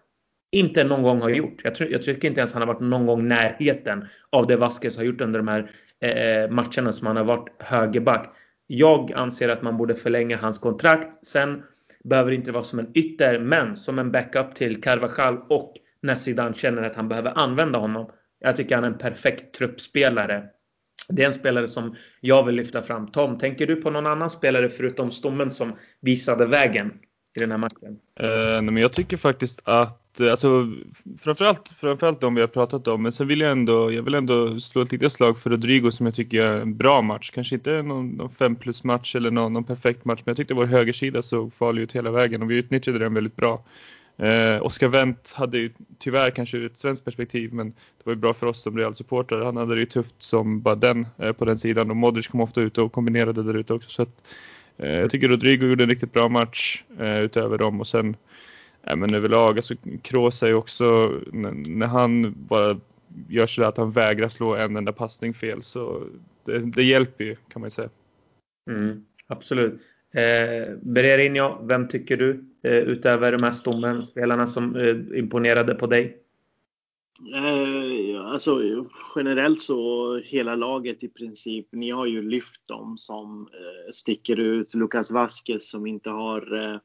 inte 0.53 0.85
någon 0.85 1.03
gång 1.03 1.21
har 1.21 1.29
gjort. 1.29 1.61
Jag, 1.65 1.75
tror, 1.75 1.91
jag 1.91 2.03
tycker 2.03 2.29
inte 2.29 2.41
ens 2.41 2.53
han 2.53 2.63
har 2.63 2.67
varit 2.67 2.81
någon 2.81 3.07
gång 3.07 3.29
närheten 3.29 4.05
av 4.31 4.47
det 4.47 4.57
Vasquez 4.57 4.97
har 4.97 5.05
gjort 5.05 5.21
under 5.21 5.39
de 5.39 5.49
här 5.49 5.71
eh, 6.01 6.51
matcherna 6.51 6.93
som 6.93 7.07
han 7.07 7.17
har 7.17 7.25
varit 7.25 7.49
högerback. 7.59 8.35
Jag 8.67 9.13
anser 9.13 9.49
att 9.49 9.63
man 9.63 9.77
borde 9.77 9.95
förlänga 9.95 10.37
hans 10.37 10.59
kontrakt. 10.59 11.27
Sen 11.27 11.63
behöver 12.09 12.33
inte 12.33 12.53
vara 12.53 12.63
som 12.63 12.79
en 12.79 12.91
ytter, 12.95 13.39
men 13.39 13.77
som 13.77 13.99
en 13.99 14.13
backup 14.13 14.55
till 14.55 14.83
Carvajal 14.83 15.39
och 15.49 15.73
när 16.03 16.15
Zidane 16.15 16.55
känner 16.55 16.83
att 16.83 16.97
han 16.97 17.09
behöver 17.09 17.39
använda 17.39 17.79
honom. 17.79 18.11
Jag 18.39 18.57
tycker 18.57 18.75
han 18.75 18.85
är 18.85 18.89
en 18.89 18.99
perfekt 18.99 19.55
truppspelare. 19.55 20.45
Det 21.09 21.23
är 21.23 21.27
en 21.27 21.33
spelare 21.33 21.69
som 21.69 21.97
jag 22.21 22.45
vill 22.47 22.55
lyfta 22.55 22.83
fram. 22.83 23.11
Tom, 23.11 23.39
tänker 23.39 23.67
du 23.67 23.77
på 23.77 23.91
någon 23.91 24.07
annan 24.07 24.31
spelare 24.31 24.69
förutom 24.69 25.11
Stommen 25.11 25.51
som 25.51 25.73
visade 26.01 26.47
vägen 26.47 26.93
i 27.37 27.41
den 27.41 27.51
här 27.51 27.59
matchen? 27.59 27.99
Uh, 28.21 28.63
men 28.63 28.77
jag 28.77 28.93
tycker 28.93 29.17
faktiskt 29.17 29.61
att, 29.65 30.06
Eh, 30.21 30.31
alltså, 30.31 30.73
framförallt, 31.21 31.69
framförallt 31.77 32.21
de 32.21 32.35
vi 32.35 32.41
har 32.41 32.49
pratat 32.49 32.89
om, 32.89 33.03
men 33.03 33.13
sen 33.13 33.27
vill 33.27 33.41
jag 33.41 33.53
ändå, 33.53 33.93
jag 33.93 34.03
vill 34.03 34.15
ändå 34.15 34.61
slå 34.61 34.83
ett 34.83 34.93
litet 34.93 35.13
slag 35.13 35.39
för 35.39 35.51
Rodrigo 35.51 35.91
som 35.91 36.07
jag 36.07 36.15
tycker 36.15 36.43
är 36.43 36.61
en 36.61 36.77
bra 36.77 37.03
match. 37.03 37.31
Kanske 37.31 37.55
inte 37.55 37.83
någon, 37.83 38.09
någon 38.09 38.31
fem 38.31 38.57
plus 38.57 38.85
match 38.85 39.15
eller 39.17 39.31
någon, 39.31 39.53
någon 39.53 39.65
perfekt 39.65 40.05
match, 40.05 40.21
men 40.25 40.31
jag 40.31 40.37
tyckte 40.37 40.55
vår 40.55 40.65
högersida 40.67 41.23
såg 41.23 41.55
farlig 41.55 41.83
ut 41.83 41.93
hela 41.93 42.11
vägen 42.11 42.43
och 42.43 42.51
vi 42.51 42.57
utnyttjade 42.57 42.99
den 42.99 43.15
väldigt 43.15 43.37
bra. 43.37 43.63
Eh, 44.19 44.63
Oskar 44.63 44.89
Wendt 44.89 45.33
hade 45.33 45.59
ju 45.59 45.71
tyvärr 45.99 46.31
kanske 46.31 46.57
ur 46.57 46.67
ett 46.67 46.79
svenskt 46.79 47.05
perspektiv, 47.05 47.53
men 47.53 47.69
det 47.71 48.05
var 48.05 48.13
ju 48.13 48.19
bra 48.19 48.35
för 48.35 48.47
oss 48.47 48.63
som 48.63 48.79
Real-supportrar. 48.79 49.45
Han 49.45 49.57
hade 49.57 49.75
det 49.75 49.81
ju 49.81 49.87
tufft 49.87 50.15
som 50.19 50.61
bara 50.61 50.75
den 50.75 51.07
eh, 51.19 51.33
på 51.33 51.45
den 51.45 51.59
sidan 51.59 51.91
och 51.91 51.97
Modric 51.97 52.29
kom 52.29 52.41
ofta 52.41 52.61
ut 52.61 52.79
och 52.79 52.93
kombinerade 52.93 53.43
där 53.43 53.55
ute 53.55 53.75
också. 53.75 53.91
Så 53.91 54.03
att, 54.03 54.25
eh, 54.79 54.91
jag 54.91 55.11
tycker 55.11 55.29
Rodrigo 55.29 55.67
gjorde 55.67 55.85
en 55.85 55.91
riktigt 55.91 56.13
bra 56.13 56.29
match 56.29 56.85
eh, 56.99 57.21
utöver 57.21 57.59
dem 57.59 57.81
och 57.81 57.87
sen 57.87 58.17
ja, 58.87 58.97
men 58.97 59.15
överlag, 59.15 59.57
alltså 59.57 59.75
Kroos 60.03 60.43
är 60.43 60.47
ju 60.47 60.55
också, 60.55 61.21
när, 61.33 61.53
när 61.53 61.87
han 61.87 62.35
bara 62.37 62.81
gör 63.29 63.47
sådär 63.47 63.69
att 63.69 63.77
han 63.77 63.93
vägrar 63.93 64.29
slå 64.29 64.55
en 64.55 64.77
enda 64.77 64.93
passning 64.93 65.35
fel 65.35 65.63
så 65.63 66.03
det, 66.45 66.59
det 66.59 66.83
hjälper 66.83 67.25
ju 67.25 67.37
kan 67.49 67.61
man 67.61 67.67
ju 67.67 67.71
säga. 67.71 67.91
Mm, 68.71 69.05
absolut. 69.27 69.81
Eh, 70.15 70.75
Bererinho, 70.83 71.67
vem 71.67 71.89
tycker 71.89 72.17
du 72.17 72.45
eh, 72.63 72.79
utöver 72.79 73.33
de 73.33 73.43
här 73.43 73.53
stommen, 73.53 74.03
spelarna 74.03 74.47
som 74.47 74.77
eh, 74.77 75.19
imponerade 75.19 75.75
på 75.75 75.87
dig? 75.87 76.23
Eh, 77.35 78.27
alltså 78.27 78.61
generellt 79.17 79.61
så 79.61 80.17
hela 80.19 80.55
laget 80.55 81.03
i 81.03 81.09
princip. 81.09 81.67
Ni 81.73 81.91
har 81.91 82.07
ju 82.07 82.23
lyft 82.23 82.69
dem 82.69 82.99
som 82.99 83.49
eh, 83.53 83.91
sticker 83.91 84.41
ut. 84.41 84.75
Lucas 84.75 85.11
Vasquez 85.11 85.71
som 85.71 85.87
inte 85.87 86.11
har 86.11 86.81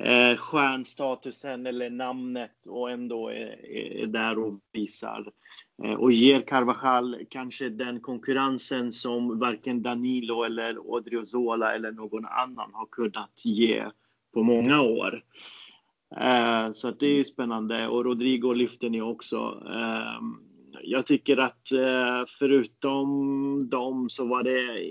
eh, 0.00 0.36
stjärnstatusen 0.36 1.66
eller 1.66 1.90
namnet 1.90 2.66
och 2.66 2.90
ändå 2.90 3.28
är, 3.28 3.66
är 4.02 4.06
där 4.06 4.38
och 4.38 4.60
visar. 4.72 5.32
Eh, 5.84 5.92
och 5.92 6.12
ger 6.12 6.40
Carvajal 6.40 7.16
kanske 7.30 7.68
den 7.68 8.00
konkurrensen 8.00 8.92
som 8.92 9.38
varken 9.38 9.82
Danilo 9.82 10.44
eller 10.44 10.78
Odriozola 10.78 11.74
eller 11.74 11.92
någon 11.92 12.26
annan 12.26 12.70
har 12.72 12.86
kunnat 12.86 13.42
ge 13.44 13.84
på 14.34 14.42
många 14.42 14.80
år. 14.80 15.24
Eh, 16.16 16.72
så 16.72 16.90
det 16.90 17.06
är 17.06 17.24
spännande 17.24 17.88
och 17.88 18.04
Rodrigo 18.04 18.52
lyfter 18.52 18.90
ni 18.90 19.02
också. 19.02 19.62
Eh, 19.66 20.20
jag 20.82 21.06
tycker 21.06 21.36
att 21.36 21.72
eh, 21.72 22.24
förutom 22.38 23.68
dem 23.68 24.10
så 24.10 24.26
var 24.26 24.42
det 24.42 24.86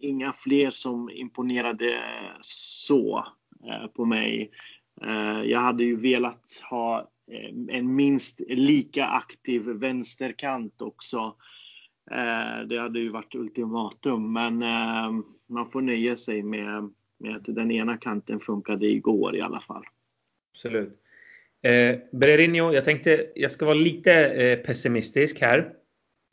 inga 0.00 0.32
fler 0.32 0.70
som 0.70 1.10
imponerade 1.10 2.02
så 2.40 3.24
Eh, 3.24 3.39
Eh, 3.68 3.86
på 3.86 4.04
mig. 4.04 4.50
Eh, 5.02 5.42
jag 5.50 5.60
hade 5.60 5.84
ju 5.84 5.96
velat 5.96 6.62
ha 6.70 7.10
eh, 7.32 7.76
en 7.76 7.94
minst 7.94 8.40
lika 8.48 9.06
aktiv 9.06 9.62
vänsterkant 9.62 10.82
också. 10.82 11.34
Det 12.68 12.78
hade 12.78 13.00
ju 13.00 13.08
varit 13.08 13.34
ultimatum, 13.34 14.32
men 14.32 14.58
man 15.48 15.70
får 15.72 15.80
nöja 15.80 16.16
sig 16.16 16.42
med, 16.42 16.90
med 17.18 17.36
att 17.36 17.44
den 17.44 17.70
ena 17.70 17.96
kanten 17.96 18.40
funkade 18.40 18.86
igår 18.86 19.36
i 19.36 19.40
alla 19.40 19.60
fall. 19.60 19.84
Absolut. 20.54 21.00
Eh, 21.62 21.98
Bererinho, 22.12 22.72
jag 22.72 22.84
tänkte 22.84 23.26
jag 23.34 23.50
ska 23.50 23.64
vara 23.66 23.74
lite 23.74 24.12
eh, 24.12 24.58
pessimistisk 24.58 25.40
här. 25.40 25.72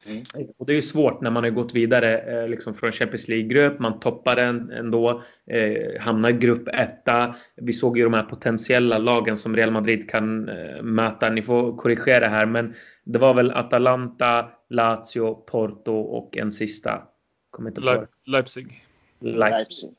Mm. 0.08 0.24
Och 0.58 0.66
det 0.66 0.74
är 0.74 0.76
ju 0.76 0.82
svårt 0.82 1.22
när 1.22 1.32
man 1.32 1.44
har 1.44 1.52
gått 1.52 1.74
vidare 1.74 2.18
eh, 2.18 2.50
liksom 2.50 2.74
från 2.74 2.92
Champions 2.92 3.28
League-grupp. 3.28 3.80
Man 3.80 4.00
toppar 4.00 4.36
den 4.36 4.72
ändå, 4.72 5.24
eh, 5.52 6.02
hamnar 6.02 6.32
grupp 6.32 6.68
etta. 6.68 7.36
Vi 7.56 7.74
såg 7.74 7.98
ju 7.98 8.04
de 8.04 8.14
här 8.14 8.24
potentiella 8.24 8.98
lagen 8.98 9.38
som 9.38 9.56
Real 9.56 9.72
Madrid 9.72 10.10
kan 10.10 10.50
eh, 10.50 10.82
möta. 10.82 11.30
Ni 11.30 11.42
får 11.42 11.78
korrigera 11.78 12.28
här, 12.28 12.46
men 12.46 12.74
det 13.04 13.20
var 13.20 13.34
väl 13.34 13.52
Atalanta, 13.52 14.50
Lazio, 14.70 15.34
Porto 15.34 15.94
och 15.94 16.38
en 16.38 16.52
sista. 16.52 17.02
Kommer 17.50 17.70
inte 17.70 17.82
Le 17.82 18.06
Leipzig. 18.26 18.84
Leipzig. 19.20 19.90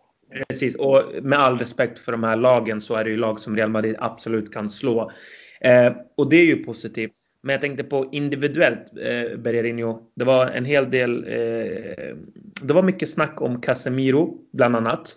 Precis, 0.48 0.74
och 0.76 1.02
med 1.22 1.38
all 1.38 1.58
respekt 1.58 1.98
för 1.98 2.12
de 2.12 2.24
här 2.24 2.36
lagen 2.36 2.80
så 2.80 2.94
är 2.94 3.04
det 3.04 3.10
ju 3.10 3.16
lag 3.16 3.40
som 3.40 3.56
Real 3.56 3.70
Madrid 3.70 3.96
absolut 3.98 4.52
kan 4.52 4.70
slå. 4.70 5.10
Eh, 5.60 5.92
och 6.16 6.30
det 6.30 6.36
är 6.36 6.44
ju 6.44 6.64
positivt. 6.64 7.12
Men 7.42 7.52
jag 7.52 7.60
tänkte 7.60 7.84
på 7.84 8.08
individuellt 8.12 8.92
eh, 9.02 9.38
Bererinho. 9.38 10.00
Det 10.14 10.24
var 10.24 10.46
en 10.46 10.64
hel 10.64 10.90
del. 10.90 11.24
Eh, 11.24 12.16
det 12.62 12.74
var 12.74 12.82
mycket 12.82 13.10
snack 13.10 13.42
om 13.42 13.60
Casemiro 13.60 14.38
bland 14.52 14.76
annat. 14.76 15.16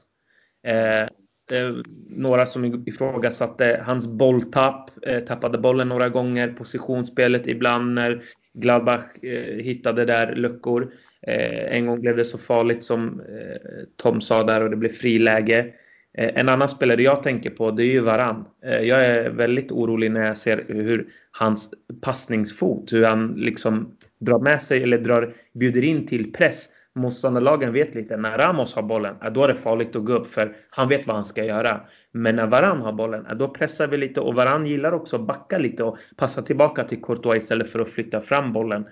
Eh, 0.67 1.01
eh, 1.01 1.75
några 2.09 2.45
som 2.45 2.83
ifrågasatte 2.85 3.83
hans 3.85 4.07
bolltapp. 4.07 4.89
Eh, 5.01 5.19
tappade 5.19 5.57
bollen 5.57 5.89
några 5.89 6.09
gånger. 6.09 6.47
Positionsspelet 6.51 7.47
ibland 7.47 7.93
när 7.93 8.23
Gladbach 8.53 9.23
eh, 9.23 9.63
hittade 9.63 10.05
där 10.05 10.35
luckor. 10.35 10.93
Eh, 11.27 11.77
en 11.77 11.85
gång 11.85 12.01
blev 12.01 12.17
det 12.17 12.25
så 12.25 12.37
farligt 12.37 12.83
som 12.83 13.19
eh, 13.19 13.85
Tom 13.95 14.21
sa 14.21 14.43
där 14.43 14.63
och 14.63 14.69
det 14.69 14.77
blev 14.77 14.93
friläge. 14.93 15.73
Eh, 16.18 16.32
en 16.36 16.50
annan 16.50 16.70
spelare 16.70 17.01
jag 17.01 17.24
tänker 17.24 17.50
på 17.50 17.72
det 17.72 17.84
är 17.84 17.91
ju 17.91 18.00
Varan. 18.00 18.46
Eh, 18.65 18.82
jag 18.82 19.06
är 19.06 19.30
väldigt 19.30 19.72
orolig 19.72 20.12
när 20.12 20.25
jag 20.25 20.38
ser 20.38 20.65
hur 20.68 21.08
hans 21.39 21.70
passningsfot, 22.01 22.94
hur 22.94 23.03
han 23.03 23.27
liksom 23.27 23.96
drar 24.20 24.39
med 24.39 24.62
sig 24.62 24.84
eller 24.84 25.00
drar, 25.00 25.34
bjuder 25.53 25.84
in 25.84 26.08
till 26.08 26.34
press. 26.34 26.70
Motståndarlagen 26.96 27.74
vet 27.74 27.96
lite, 27.96 28.18
när 28.18 28.38
Ramos 28.38 28.75
har 28.75 28.84
bollen, 28.84 29.15
eh, 29.24 29.32
då 29.32 29.44
är 29.44 29.48
det 29.48 29.56
farligt 29.56 29.96
att 29.96 30.06
gå 30.06 30.13
upp 30.13 30.27
för 30.27 30.56
han 30.70 30.89
vet 30.89 31.08
vad 31.08 31.15
han 31.15 31.25
ska 31.25 31.46
göra. 31.46 31.82
Men 32.12 32.36
när 32.36 32.46
Varan 32.46 32.82
har 32.82 32.94
bollen, 32.94 33.25
då 33.38 33.48
pressar 33.48 33.88
vi 33.88 33.98
lite 33.98 34.20
och 34.20 34.36
Varan 34.36 34.65
gillar 34.65 34.91
också 34.91 35.15
att 35.15 35.27
backa 35.27 35.58
lite 35.58 35.84
och 35.84 35.98
passa 36.18 36.41
tillbaka 36.41 36.84
till 36.84 37.01
Courtois 37.01 37.44
istället 37.44 37.70
för 37.70 37.80
att 37.80 37.89
flytta 37.89 38.22
fram 38.22 38.53
bollen. 38.53 38.86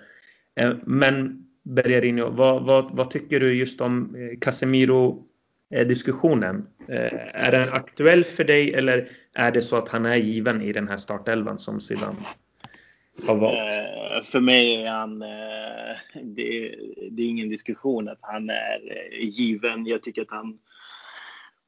Men 0.84 1.44
Bergerino, 1.64 2.30
vad, 2.30 2.66
vad, 2.66 2.96
vad 2.96 3.10
tycker 3.10 3.40
du 3.40 3.54
just 3.54 3.80
om 3.80 4.16
Casemiro 4.40 5.29
Eh, 5.70 5.86
diskussionen. 5.86 6.66
Eh, 6.88 7.44
är 7.44 7.52
den 7.52 7.68
aktuell 7.72 8.24
för 8.24 8.44
dig 8.44 8.74
eller 8.74 9.08
är 9.32 9.52
det 9.52 9.62
så 9.62 9.76
att 9.76 9.88
han 9.88 10.06
är 10.06 10.16
given 10.16 10.62
i 10.62 10.72
den 10.72 10.88
här 10.88 10.96
startelvan 10.96 11.58
som 11.58 11.80
Zidane 11.80 12.16
har 13.26 13.34
valt? 13.34 13.58
Eh, 13.58 14.22
för 14.22 14.40
mig 14.40 14.82
är 14.82 14.90
han, 14.90 15.18
det, 16.22 16.74
det 17.10 17.22
är 17.22 17.26
ingen 17.26 17.48
diskussion 17.48 18.08
att 18.08 18.18
han 18.20 18.50
är 18.50 18.80
given. 19.22 19.86
Jag 19.86 20.02
tycker 20.02 20.22
att 20.22 20.30
han 20.30 20.58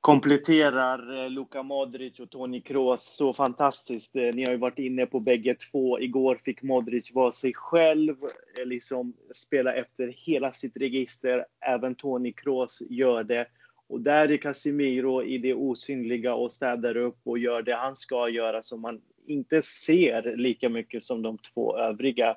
kompletterar 0.00 1.28
Luka 1.28 1.62
Modric 1.62 2.20
och 2.20 2.30
Toni 2.30 2.60
Kroos 2.60 3.16
så 3.16 3.32
fantastiskt. 3.32 4.14
Ni 4.14 4.44
har 4.44 4.52
ju 4.52 4.58
varit 4.58 4.78
inne 4.78 5.06
på 5.06 5.20
bägge 5.20 5.54
två. 5.54 6.00
Igår 6.00 6.38
fick 6.44 6.62
Modric 6.62 7.14
vara 7.14 7.32
sig 7.32 7.54
själv, 7.54 8.16
liksom 8.64 9.14
spela 9.34 9.74
efter 9.74 10.14
hela 10.16 10.52
sitt 10.52 10.76
register. 10.76 11.44
Även 11.60 11.94
Toni 11.94 12.32
Kroos 12.32 12.82
gör 12.88 13.24
det. 13.24 13.46
Och 13.88 14.00
där 14.00 14.30
är 14.30 14.36
Casemiro 14.36 15.22
i 15.22 15.38
det 15.38 15.54
osynliga 15.54 16.34
och 16.34 16.52
städar 16.52 16.96
upp 16.96 17.18
och 17.24 17.38
gör 17.38 17.62
det 17.62 17.74
han 17.74 17.96
ska 17.96 18.28
göra 18.28 18.62
som 18.62 18.80
man 18.80 19.00
inte 19.26 19.62
ser 19.62 20.36
lika 20.36 20.68
mycket 20.68 21.02
som 21.02 21.22
de 21.22 21.38
två 21.38 21.78
övriga 21.78 22.36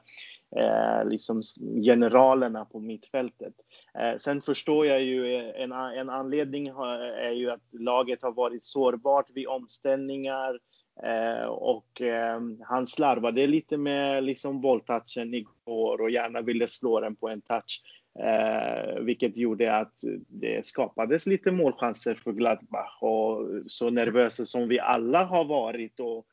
eh, 0.55 1.09
liksom 1.09 1.41
generalerna 1.83 2.65
på 2.65 2.79
mittfältet. 2.79 3.53
Eh, 3.99 4.17
sen 4.17 4.41
förstår 4.41 4.85
jag 4.85 5.03
ju 5.03 5.35
eh, 5.35 5.61
en, 5.61 5.71
en 5.71 6.09
anledning 6.09 6.67
är 6.67 7.31
ju 7.31 7.51
att 7.51 7.63
laget 7.71 8.21
har 8.21 8.31
varit 8.31 8.65
sårbart 8.65 9.29
vid 9.33 9.47
omställningar. 9.47 10.59
Eh, 11.03 11.45
och 11.45 12.01
eh, 12.01 12.41
han 12.61 12.87
slarvade 12.87 13.47
lite 13.47 13.77
med 13.77 14.23
liksom 14.23 14.61
bolltouchen 14.61 15.33
igår 15.33 16.01
och 16.01 16.09
gärna 16.09 16.41
ville 16.41 16.67
slå 16.67 16.99
den 16.99 17.15
på 17.15 17.29
en 17.29 17.41
touch. 17.41 17.81
Eh, 18.19 18.99
vilket 18.99 19.37
gjorde 19.37 19.75
att 19.75 19.93
det 20.27 20.65
skapades 20.65 21.27
lite 21.27 21.51
målchanser 21.51 22.15
för 22.15 22.31
Gladbach. 22.31 22.97
Och 23.01 23.47
så 23.67 23.89
nervösa 23.89 24.45
som 24.45 24.67
vi 24.67 24.79
alla 24.79 25.23
har 25.23 25.45
varit 25.45 25.99
och 25.99 26.25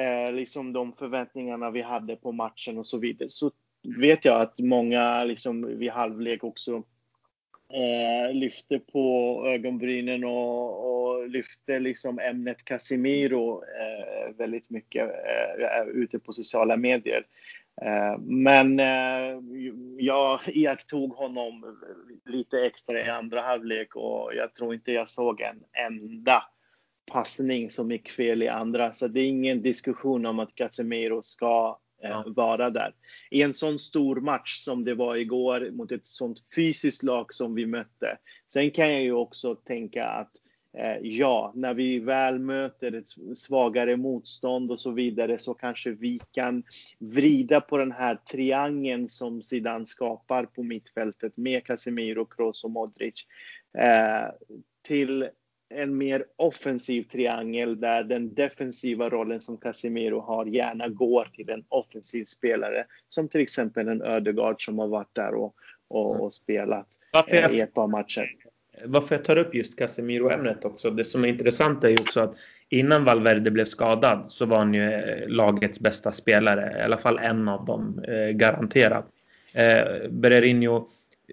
eh, 0.00 0.32
liksom 0.32 0.72
de 0.72 0.92
förväntningarna 0.92 1.70
vi 1.70 1.82
hade 1.82 2.16
på 2.16 2.32
matchen 2.32 2.78
och 2.78 2.86
så 2.86 2.98
vidare. 2.98 3.30
Så 3.30 3.50
vet 3.98 4.24
jag 4.24 4.40
att 4.40 4.58
många 4.58 5.24
liksom 5.24 5.78
vid 5.78 5.90
halvlek 5.90 6.44
också 6.44 6.82
eh, 7.72 8.34
lyfte 8.34 8.78
på 8.78 9.42
ögonbrynen 9.46 10.24
och, 10.24 10.92
och 10.92 11.28
lyfte 11.28 11.78
liksom 11.78 12.18
ämnet 12.18 12.64
Casimiro 12.64 13.62
eh, 13.62 14.36
väldigt 14.36 14.70
mycket 14.70 15.10
eh, 15.10 15.64
eh, 15.64 15.86
ute 15.86 16.18
på 16.18 16.32
sociala 16.32 16.76
medier. 16.76 17.26
Eh, 17.82 18.18
men 18.18 18.80
eh, 18.80 19.40
jag 19.98 20.40
iakttog 20.46 21.12
honom 21.12 21.76
lite 22.24 22.60
extra 22.66 23.00
i 23.00 23.10
andra 23.10 23.42
halvlek 23.42 23.96
och 23.96 24.34
jag 24.34 24.54
tror 24.54 24.74
inte 24.74 24.92
jag 24.92 25.08
såg 25.08 25.40
en 25.40 25.64
enda 25.86 26.42
passning 27.12 27.70
som 27.70 27.90
gick 27.90 28.10
fel 28.10 28.42
i 28.42 28.48
andra. 28.48 28.92
Så 28.92 29.08
det 29.08 29.20
är 29.20 29.26
ingen 29.26 29.62
diskussion 29.62 30.26
om 30.26 30.38
att 30.38 30.54
Casemiro 30.54 31.22
ska 31.22 31.78
ja. 32.00 32.24
Eh, 32.26 32.32
vara 32.32 32.70
där. 32.70 32.94
I 33.30 33.42
en 33.42 33.54
sån 33.54 33.78
stor 33.78 34.16
match 34.16 34.56
som 34.56 34.84
det 34.84 34.94
var 34.94 35.16
igår 35.16 35.70
mot 35.70 35.92
ett 35.92 36.06
sånt 36.06 36.38
fysiskt 36.54 37.02
lag 37.02 37.34
som 37.34 37.54
vi 37.54 37.66
mötte. 37.66 38.18
Sen 38.48 38.70
kan 38.70 38.92
jag 38.92 39.02
ju 39.02 39.12
också 39.12 39.54
tänka 39.54 40.06
att 40.06 40.30
eh, 40.78 40.96
ja, 41.02 41.52
när 41.54 41.74
vi 41.74 41.98
väl 41.98 42.38
möter 42.38 42.92
ett 42.92 43.38
svagare 43.38 43.96
motstånd 43.96 44.70
och 44.70 44.80
så 44.80 44.90
vidare 44.90 45.38
så 45.38 45.54
kanske 45.54 45.90
vi 45.90 46.20
kan 46.32 46.62
vrida 46.98 47.60
på 47.60 47.76
den 47.76 47.92
här 47.92 48.18
triangeln 48.32 49.08
som 49.08 49.42
Zidane 49.42 49.86
skapar 49.86 50.44
på 50.44 50.62
mittfältet 50.62 51.36
med 51.36 51.64
Casemiro, 51.64 52.24
Kroos 52.24 52.64
och 52.64 52.70
Modric 52.70 53.26
eh, 53.78 54.30
till 54.82 55.28
en 55.68 55.96
mer 55.96 56.24
offensiv 56.36 57.02
triangel 57.02 57.80
där 57.80 58.04
den 58.04 58.34
defensiva 58.34 59.08
rollen 59.08 59.40
som 59.40 59.56
Casemiro 59.56 60.20
har 60.20 60.46
gärna 60.46 60.88
går 60.88 61.24
till 61.34 61.50
en 61.50 61.64
offensiv 61.68 62.24
spelare 62.24 62.86
som 63.08 63.28
till 63.28 63.40
exempel 63.40 63.88
en 63.88 64.02
Ödegaard 64.02 64.64
som 64.64 64.78
har 64.78 64.88
varit 64.88 65.14
där 65.14 65.34
och, 65.34 65.54
och, 65.88 66.20
och 66.20 66.34
spelat 66.34 66.86
eh, 67.28 67.54
i 67.54 67.60
ett 67.60 67.74
par 67.74 67.86
matcher. 67.86 68.30
Varför 68.84 69.14
jag 69.14 69.24
tar 69.24 69.38
upp 69.38 69.54
just 69.54 69.78
Casemiro-ämnet 69.78 70.64
också, 70.64 70.90
det 70.90 71.04
som 71.04 71.24
är 71.24 71.28
intressant 71.28 71.84
är 71.84 71.88
ju 71.88 71.96
också 72.00 72.20
att 72.20 72.36
innan 72.68 73.04
Valverde 73.04 73.50
blev 73.50 73.64
skadad 73.64 74.24
så 74.28 74.46
var 74.46 74.58
han 74.58 74.74
ju 74.74 74.92
eh, 74.92 75.28
lagets 75.28 75.80
bästa 75.80 76.12
spelare, 76.12 76.78
i 76.80 76.82
alla 76.82 76.98
fall 76.98 77.18
en 77.18 77.48
av 77.48 77.64
dem, 77.64 78.04
eh, 78.08 78.30
garanterat. 78.30 79.06
Eh, 79.52 80.08
Bererinho 80.10 80.88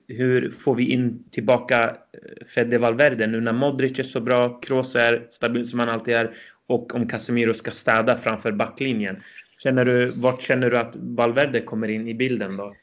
hur 0.07 0.49
får 0.49 0.75
vi 0.75 0.91
in 0.91 1.23
tillbaka 1.31 1.83
eh, 1.89 2.45
Fede 2.47 2.77
Valverde 2.77 3.27
nu 3.27 3.41
när 3.41 3.53
Modric 3.53 3.99
är 3.99 4.03
så 4.03 4.21
bra, 4.21 4.59
Kroos 4.59 4.95
är 4.95 5.27
stabil 5.31 5.65
som 5.65 5.79
han 5.79 5.89
alltid 5.89 6.13
är 6.13 6.35
och 6.67 6.95
om 6.95 7.07
Casemiro 7.07 7.53
ska 7.53 7.71
städa 7.71 8.17
framför 8.17 8.51
backlinjen. 8.51 9.23
Känner 9.63 9.85
du, 9.85 10.11
vart 10.11 10.41
känner 10.41 10.69
du 10.69 10.77
att 10.77 10.95
Valverde 10.95 11.61
kommer 11.61 11.87
in 11.87 12.07
i 12.07 12.13
bilden 12.13 12.57
då? 12.57 12.75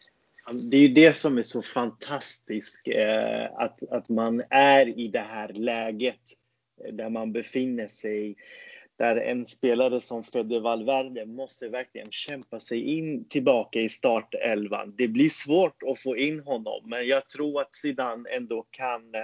Det 0.52 0.76
är 0.76 0.81
ju 0.81 0.88
det 0.88 1.17
som 1.17 1.38
är 1.38 1.43
så 1.43 1.62
fantastiskt, 1.62 2.88
eh, 2.88 3.45
att, 3.57 3.83
att 3.90 4.09
man 4.09 4.43
är 4.50 4.99
i 4.99 5.09
det 5.09 5.26
här 5.31 5.49
läget 5.49 6.21
eh, 6.85 6.95
där 6.95 7.11
man 7.11 7.33
befinner 7.33 7.87
sig 7.87 8.37
där 9.00 9.16
en 9.16 9.47
spelare 9.47 10.00
som 10.00 10.25
födde 10.25 10.61
Valverde 10.61 11.26
måste 11.26 11.69
verkligen 11.69 12.11
kämpa 12.11 12.60
sig 12.60 12.99
in 12.99 13.28
tillbaka 13.28 13.80
i 13.80 13.89
startelvan. 13.89 14.95
Det 14.97 15.08
blir 15.08 15.28
svårt 15.28 15.82
att 15.82 16.00
få 16.00 16.17
in 16.17 16.41
honom, 16.41 16.82
men 16.84 17.06
jag 17.06 17.28
tror 17.28 17.60
att 17.60 17.75
Zidane 17.75 18.30
ändå 18.30 18.67
kan 18.71 19.15
eh, 19.15 19.21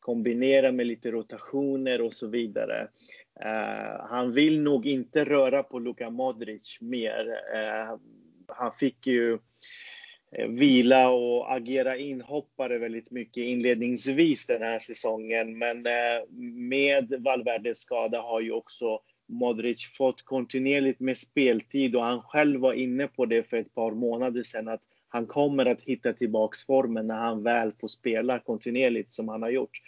kombinera 0.00 0.72
med 0.72 0.86
lite 0.86 1.10
rotationer 1.10 2.00
och 2.00 2.14
så 2.14 2.26
vidare. 2.26 2.88
Uh, 3.44 4.06
han 4.10 4.32
vill 4.32 4.60
nog 4.60 4.86
inte 4.86 5.24
röra 5.24 5.62
på 5.62 5.78
Luka 5.78 6.10
Modric 6.10 6.78
mer. 6.80 7.26
Uh, 7.54 7.98
han 8.48 8.72
fick 8.72 9.06
ju 9.06 9.38
vila 10.48 11.08
och 11.08 11.54
agera 11.54 11.96
inhoppare 11.96 12.78
väldigt 12.78 13.10
mycket 13.10 13.44
inledningsvis 13.44 14.46
den 14.46 14.62
här 14.62 14.78
säsongen. 14.78 15.58
Men 15.58 15.82
med 16.68 17.14
Valverdes 17.18 17.78
skada 17.78 18.20
har 18.20 18.40
ju 18.40 18.52
också 18.52 19.00
Modric 19.26 19.96
fått 19.96 20.22
kontinuerligt 20.22 21.00
med 21.00 21.18
speltid 21.18 21.96
och 21.96 22.04
han 22.04 22.22
själv 22.22 22.60
var 22.60 22.72
inne 22.72 23.06
på 23.06 23.26
det 23.26 23.50
för 23.50 23.56
ett 23.56 23.74
par 23.74 23.90
månader 23.90 24.42
sedan 24.42 24.68
att 24.68 24.82
han 25.08 25.26
kommer 25.26 25.66
att 25.66 25.80
hitta 25.80 26.12
tillbaks 26.12 26.66
formen 26.66 27.06
när 27.06 27.18
han 27.18 27.42
väl 27.42 27.72
får 27.80 27.88
spela 27.88 28.38
kontinuerligt 28.38 29.12
som 29.12 29.28
han 29.28 29.42
har 29.42 29.50
gjort. 29.50 29.80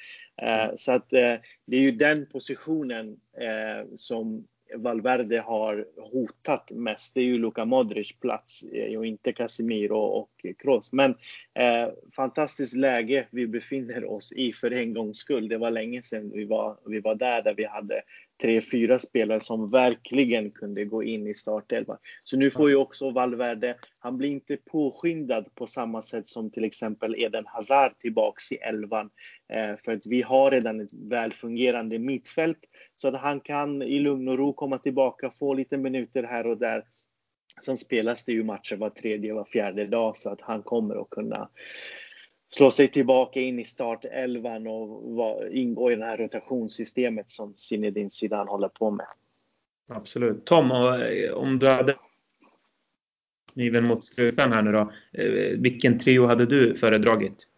Eh, 0.42 0.76
så 0.76 0.92
att 0.92 1.12
eh, 1.12 1.34
det 1.64 1.76
är 1.76 1.80
ju 1.80 1.90
den 1.90 2.26
positionen 2.26 3.16
eh, 3.40 3.88
som 3.96 4.46
Valverde 4.74 5.40
har 5.40 5.86
hotat 5.96 6.72
mest. 6.74 7.14
Det 7.14 7.20
är 7.20 7.24
ju 7.24 7.38
Luka 7.38 7.64
Modric 7.64 8.12
plats 8.20 8.64
och 8.96 9.06
inte 9.06 9.32
Casemiro 9.32 9.98
och 9.98 10.46
Kroos. 10.58 10.92
Men 10.92 11.10
eh, 11.54 11.88
fantastiskt 12.16 12.76
läge 12.76 13.26
vi 13.30 13.46
befinner 13.46 14.10
oss 14.10 14.32
i 14.32 14.52
för 14.52 14.70
en 14.70 14.94
gångs 14.94 15.18
skull. 15.18 15.48
Det 15.48 15.58
var 15.58 15.70
länge 15.70 16.02
sedan 16.02 16.30
vi 16.34 16.44
var, 16.44 16.76
vi 16.86 17.00
var 17.00 17.14
där, 17.14 17.42
där 17.42 17.54
vi 17.54 17.64
hade 17.64 18.02
tre, 18.42 18.60
fyra 18.60 18.98
spelare 18.98 19.40
som 19.40 19.70
verkligen 19.70 20.50
kunde 20.50 20.84
gå 20.84 21.02
in 21.02 21.26
i 21.26 21.34
startelvan. 21.34 21.98
Så 22.24 22.36
nu 22.36 22.50
får 22.50 22.70
ju 22.70 22.76
också 22.76 23.10
Valverde, 23.10 23.76
han 23.98 24.18
blir 24.18 24.28
inte 24.28 24.56
påskyndad 24.56 25.54
på 25.54 25.66
samma 25.66 26.02
sätt 26.02 26.28
som 26.28 26.50
till 26.50 26.64
exempel 26.64 27.14
Eden 27.18 27.44
Hazard 27.46 27.98
tillbaks 27.98 28.52
i 28.52 28.56
elvan. 28.56 29.10
Eh, 29.52 29.76
för 29.84 29.92
att 29.92 30.06
vi 30.06 30.22
har 30.22 30.50
redan 30.50 30.80
ett 30.80 30.92
välfungerande 30.92 31.98
mittfält 31.98 32.58
så 32.94 33.08
att 33.08 33.20
han 33.20 33.40
kan 33.40 33.82
i 33.82 33.98
lugn 33.98 34.28
och 34.28 34.38
ro 34.38 34.52
komma 34.52 34.78
tillbaka, 34.78 35.30
få 35.30 35.54
lite 35.54 35.76
minuter 35.76 36.22
här 36.22 36.46
och 36.46 36.58
där. 36.58 36.84
Sen 37.64 37.76
spelas 37.76 38.24
det 38.24 38.32
ju 38.32 38.44
matcher 38.44 38.76
var 38.76 38.90
tredje, 38.90 39.34
var 39.34 39.44
fjärde 39.44 39.86
dag 39.86 40.16
så 40.16 40.30
att 40.30 40.40
han 40.40 40.62
kommer 40.62 41.02
att 41.02 41.10
kunna 41.10 41.48
slå 42.50 42.70
sig 42.70 42.88
tillbaka 42.88 43.40
in 43.40 43.58
i 43.58 43.64
startelvan 43.64 44.66
och 44.66 45.48
ingå 45.50 45.92
i 45.92 45.96
det 45.96 46.04
här 46.04 46.16
rotationssystemet 46.16 47.30
som 47.30 47.54
Zinedine 47.56 48.10
Zidane 48.10 48.50
håller 48.50 48.68
på 48.68 48.90
med. 48.90 49.06
Absolut. 49.88 50.44
Tom, 50.44 50.70
om 51.34 51.58
du 51.58 51.68
hade 51.68 51.96
kniven 53.56 53.84
mot 53.84 54.04
strupen 54.04 54.52
här 54.52 54.62
nu 54.62 54.72
då. 54.72 54.92
Eh, 55.12 55.58
vilken 55.58 55.98
trio 55.98 56.26
hade 56.26 56.46
du 56.46 56.76
föredragit? 56.76 57.48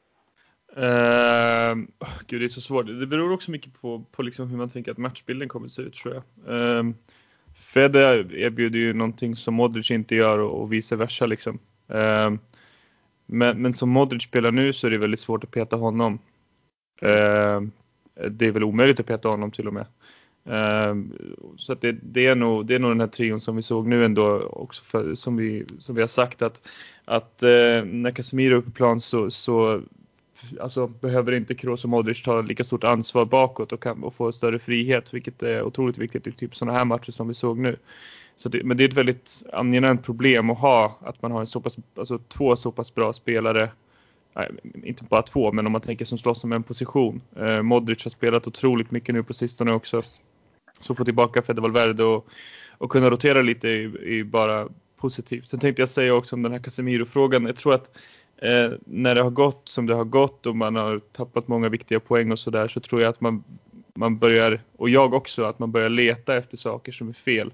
Uh, 0.76 1.84
gud, 2.26 2.40
det 2.40 2.44
är 2.44 2.48
så 2.48 2.60
svårt. 2.60 2.86
Det 2.86 3.06
beror 3.06 3.32
också 3.32 3.50
mycket 3.50 3.80
på, 3.80 4.04
på 4.12 4.22
liksom 4.22 4.48
hur 4.48 4.56
man 4.56 4.68
tänker 4.68 4.90
att 4.90 4.98
matchbilden 4.98 5.48
kommer 5.48 5.66
att 5.66 5.72
se 5.72 5.82
ut 5.82 5.94
tror 5.94 6.14
jag. 6.14 6.54
Uh, 6.54 6.92
Fede 7.54 8.26
erbjuder 8.30 8.78
ju 8.78 8.92
någonting 8.92 9.36
som 9.36 9.54
Modric 9.54 9.90
inte 9.90 10.14
gör 10.14 10.38
och, 10.38 10.62
och 10.62 10.72
vice 10.72 10.96
versa 10.96 11.26
liksom. 11.26 11.58
Uh, 11.94 12.34
men, 13.30 13.62
men 13.62 13.72
som 13.72 13.88
Modric 13.90 14.22
spelar 14.22 14.52
nu 14.52 14.72
så 14.72 14.86
är 14.86 14.90
det 14.90 14.98
väldigt 14.98 15.20
svårt 15.20 15.44
att 15.44 15.50
peta 15.50 15.76
honom. 15.76 16.18
Eh, 17.02 17.60
det 18.30 18.46
är 18.46 18.50
väl 18.50 18.64
omöjligt 18.64 19.00
att 19.00 19.06
peta 19.06 19.28
honom 19.28 19.50
till 19.50 19.66
och 19.66 19.74
med. 19.74 19.86
Eh, 20.44 20.94
så 21.56 21.72
att 21.72 21.80
det, 21.80 21.92
det, 21.92 22.26
är 22.26 22.34
nog, 22.34 22.66
det 22.66 22.74
är 22.74 22.78
nog 22.78 22.90
den 22.90 23.00
här 23.00 23.06
trion 23.06 23.40
som 23.40 23.56
vi 23.56 23.62
såg 23.62 23.86
nu 23.86 24.04
ändå 24.04 24.40
också 24.40 24.84
för, 24.84 25.14
som, 25.14 25.36
vi, 25.36 25.64
som 25.78 25.94
vi 25.94 26.00
har 26.00 26.08
sagt 26.08 26.42
att, 26.42 26.68
att 27.04 27.42
eh, 27.42 27.84
när 27.84 28.10
Casemiro 28.10 28.56
är 28.56 28.62
på 28.62 28.70
plan 28.70 29.00
så, 29.00 29.30
så 29.30 29.82
alltså, 30.60 30.86
behöver 30.86 31.32
inte 31.32 31.54
Kroos 31.54 31.84
och 31.84 31.90
Modric 31.90 32.22
ta 32.22 32.40
lika 32.40 32.64
stort 32.64 32.84
ansvar 32.84 33.24
bakåt 33.24 33.72
och, 33.72 33.82
kan, 33.82 34.04
och 34.04 34.14
få 34.14 34.32
större 34.32 34.58
frihet 34.58 35.14
vilket 35.14 35.42
är 35.42 35.62
otroligt 35.62 35.98
viktigt 35.98 36.26
i 36.26 36.32
typ 36.32 36.56
sådana 36.56 36.78
här 36.78 36.84
matcher 36.84 37.10
som 37.10 37.28
vi 37.28 37.34
såg 37.34 37.58
nu. 37.58 37.76
Så 38.38 38.48
det, 38.48 38.64
men 38.64 38.76
det 38.76 38.84
är 38.84 38.88
ett 38.88 38.94
väldigt 38.94 39.42
angenämt 39.52 40.04
problem 40.04 40.50
att 40.50 40.58
ha 40.58 40.98
att 41.00 41.22
man 41.22 41.32
har 41.32 41.40
en 41.40 41.46
så 41.46 41.60
pass, 41.60 41.76
alltså 41.96 42.18
två 42.18 42.56
så 42.56 42.72
pass 42.72 42.94
bra 42.94 43.12
spelare. 43.12 43.70
Nej, 44.34 44.50
inte 44.82 45.04
bara 45.04 45.22
två, 45.22 45.52
men 45.52 45.66
om 45.66 45.72
man 45.72 45.80
tänker 45.80 46.04
som 46.04 46.18
slåss 46.18 46.44
om 46.44 46.52
en 46.52 46.62
position. 46.62 47.20
Eh, 47.36 47.62
Modric 47.62 48.04
har 48.04 48.10
spelat 48.10 48.46
otroligt 48.46 48.90
mycket 48.90 49.14
nu 49.14 49.22
på 49.22 49.34
sistone 49.34 49.72
också. 49.72 50.02
Så 50.80 50.94
få 50.94 51.04
tillbaka 51.04 51.42
Fede 51.42 51.60
Valverde 51.60 52.04
och, 52.04 52.26
och 52.78 52.90
kunna 52.90 53.10
rotera 53.10 53.42
lite 53.42 53.68
är, 53.68 54.24
bara 54.24 54.68
positivt. 54.96 55.48
Sen 55.48 55.60
tänkte 55.60 55.82
jag 55.82 55.88
säga 55.88 56.14
också 56.14 56.36
om 56.36 56.42
den 56.42 56.52
här 56.52 56.58
Casemiro-frågan. 56.58 57.46
Jag 57.46 57.56
tror 57.56 57.74
att 57.74 57.98
eh, 58.36 58.70
när 58.86 59.14
det 59.14 59.22
har 59.22 59.30
gått 59.30 59.68
som 59.68 59.86
det 59.86 59.94
har 59.94 60.04
gått 60.04 60.46
och 60.46 60.56
man 60.56 60.76
har 60.76 60.98
tappat 60.98 61.48
många 61.48 61.68
viktiga 61.68 62.00
poäng 62.00 62.32
och 62.32 62.38
sådär 62.38 62.68
så 62.68 62.80
tror 62.80 63.00
jag 63.00 63.10
att 63.10 63.20
man, 63.20 63.44
man 63.94 64.18
börjar, 64.18 64.60
och 64.76 64.90
jag 64.90 65.14
också, 65.14 65.44
att 65.44 65.58
man 65.58 65.72
börjar 65.72 65.88
leta 65.88 66.36
efter 66.36 66.56
saker 66.56 66.92
som 66.92 67.08
är 67.08 67.12
fel. 67.12 67.52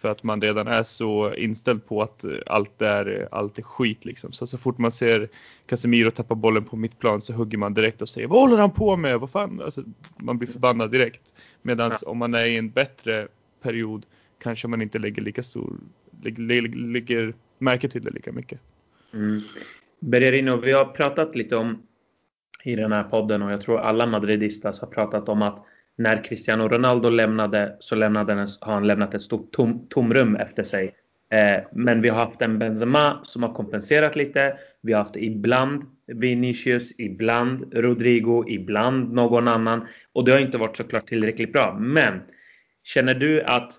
För 0.00 0.08
att 0.08 0.22
man 0.22 0.40
redan 0.40 0.68
är 0.68 0.82
så 0.82 1.34
inställd 1.34 1.86
på 1.86 2.02
att 2.02 2.24
allt 2.46 2.82
är, 2.82 3.28
allt 3.30 3.58
är 3.58 3.62
skit 3.62 4.04
liksom. 4.04 4.32
Så 4.32 4.46
så 4.46 4.58
fort 4.58 4.78
man 4.78 4.92
ser 4.92 5.28
Casemiro 5.66 6.10
tappa 6.10 6.34
bollen 6.34 6.64
på 6.64 6.76
mittplan 6.76 7.20
så 7.20 7.32
hugger 7.32 7.58
man 7.58 7.74
direkt 7.74 8.02
och 8.02 8.08
säger 8.08 8.28
Vad 8.28 8.40
håller 8.40 8.56
han 8.56 8.70
på 8.70 8.96
med? 8.96 9.20
Vad 9.20 9.30
fan? 9.30 9.60
Alltså, 9.60 9.84
man 10.16 10.38
blir 10.38 10.48
förbannad 10.48 10.90
direkt. 10.90 11.34
Medan 11.62 11.90
ja. 11.90 12.10
om 12.10 12.18
man 12.18 12.34
är 12.34 12.44
i 12.44 12.56
en 12.56 12.70
bättre 12.70 13.28
period 13.62 14.06
kanske 14.38 14.68
man 14.68 14.82
inte 14.82 14.98
lägger 14.98 15.22
lika 15.22 15.42
stor, 15.42 15.76
lägger, 16.36 16.68
lägger 16.68 17.34
märke 17.58 17.88
till 17.88 18.02
det 18.02 18.10
lika 18.10 18.32
mycket. 18.32 18.60
Mm. 19.12 19.42
Bergerino, 20.00 20.56
vi 20.56 20.72
har 20.72 20.84
pratat 20.84 21.36
lite 21.36 21.56
om 21.56 21.82
i 22.64 22.76
den 22.76 22.92
här 22.92 23.02
podden 23.02 23.42
och 23.42 23.52
jag 23.52 23.60
tror 23.60 23.78
alla 23.78 24.06
madridistas 24.06 24.80
har 24.80 24.88
pratat 24.88 25.28
om 25.28 25.42
att 25.42 25.66
när 26.00 26.24
Cristiano 26.24 26.68
Ronaldo 26.68 27.10
lämnade 27.10 27.76
så 27.80 27.94
lämnade 27.94 28.34
han, 28.34 28.48
har 28.60 28.72
han 28.72 28.86
lämnat 28.86 29.14
ett 29.14 29.22
stort 29.22 29.52
tom, 29.52 29.86
tomrum 29.88 30.36
efter 30.36 30.62
sig. 30.62 30.94
Eh, 31.32 31.62
men 31.72 32.02
vi 32.02 32.08
har 32.08 32.16
haft 32.16 32.42
en 32.42 32.58
Benzema 32.58 33.20
som 33.22 33.42
har 33.42 33.54
kompenserat 33.54 34.16
lite. 34.16 34.56
Vi 34.82 34.92
har 34.92 35.02
haft 35.02 35.16
ibland 35.16 35.84
Vinicius, 36.06 36.98
ibland 36.98 37.74
Rodrigo, 37.74 38.44
ibland 38.48 39.12
någon 39.12 39.48
annan. 39.48 39.86
Och 40.12 40.24
det 40.24 40.32
har 40.32 40.38
inte 40.38 40.58
varit 40.58 40.76
såklart 40.76 41.06
tillräckligt 41.06 41.52
bra. 41.52 41.78
Men 41.80 42.20
känner 42.84 43.14
du 43.14 43.42
att 43.42 43.72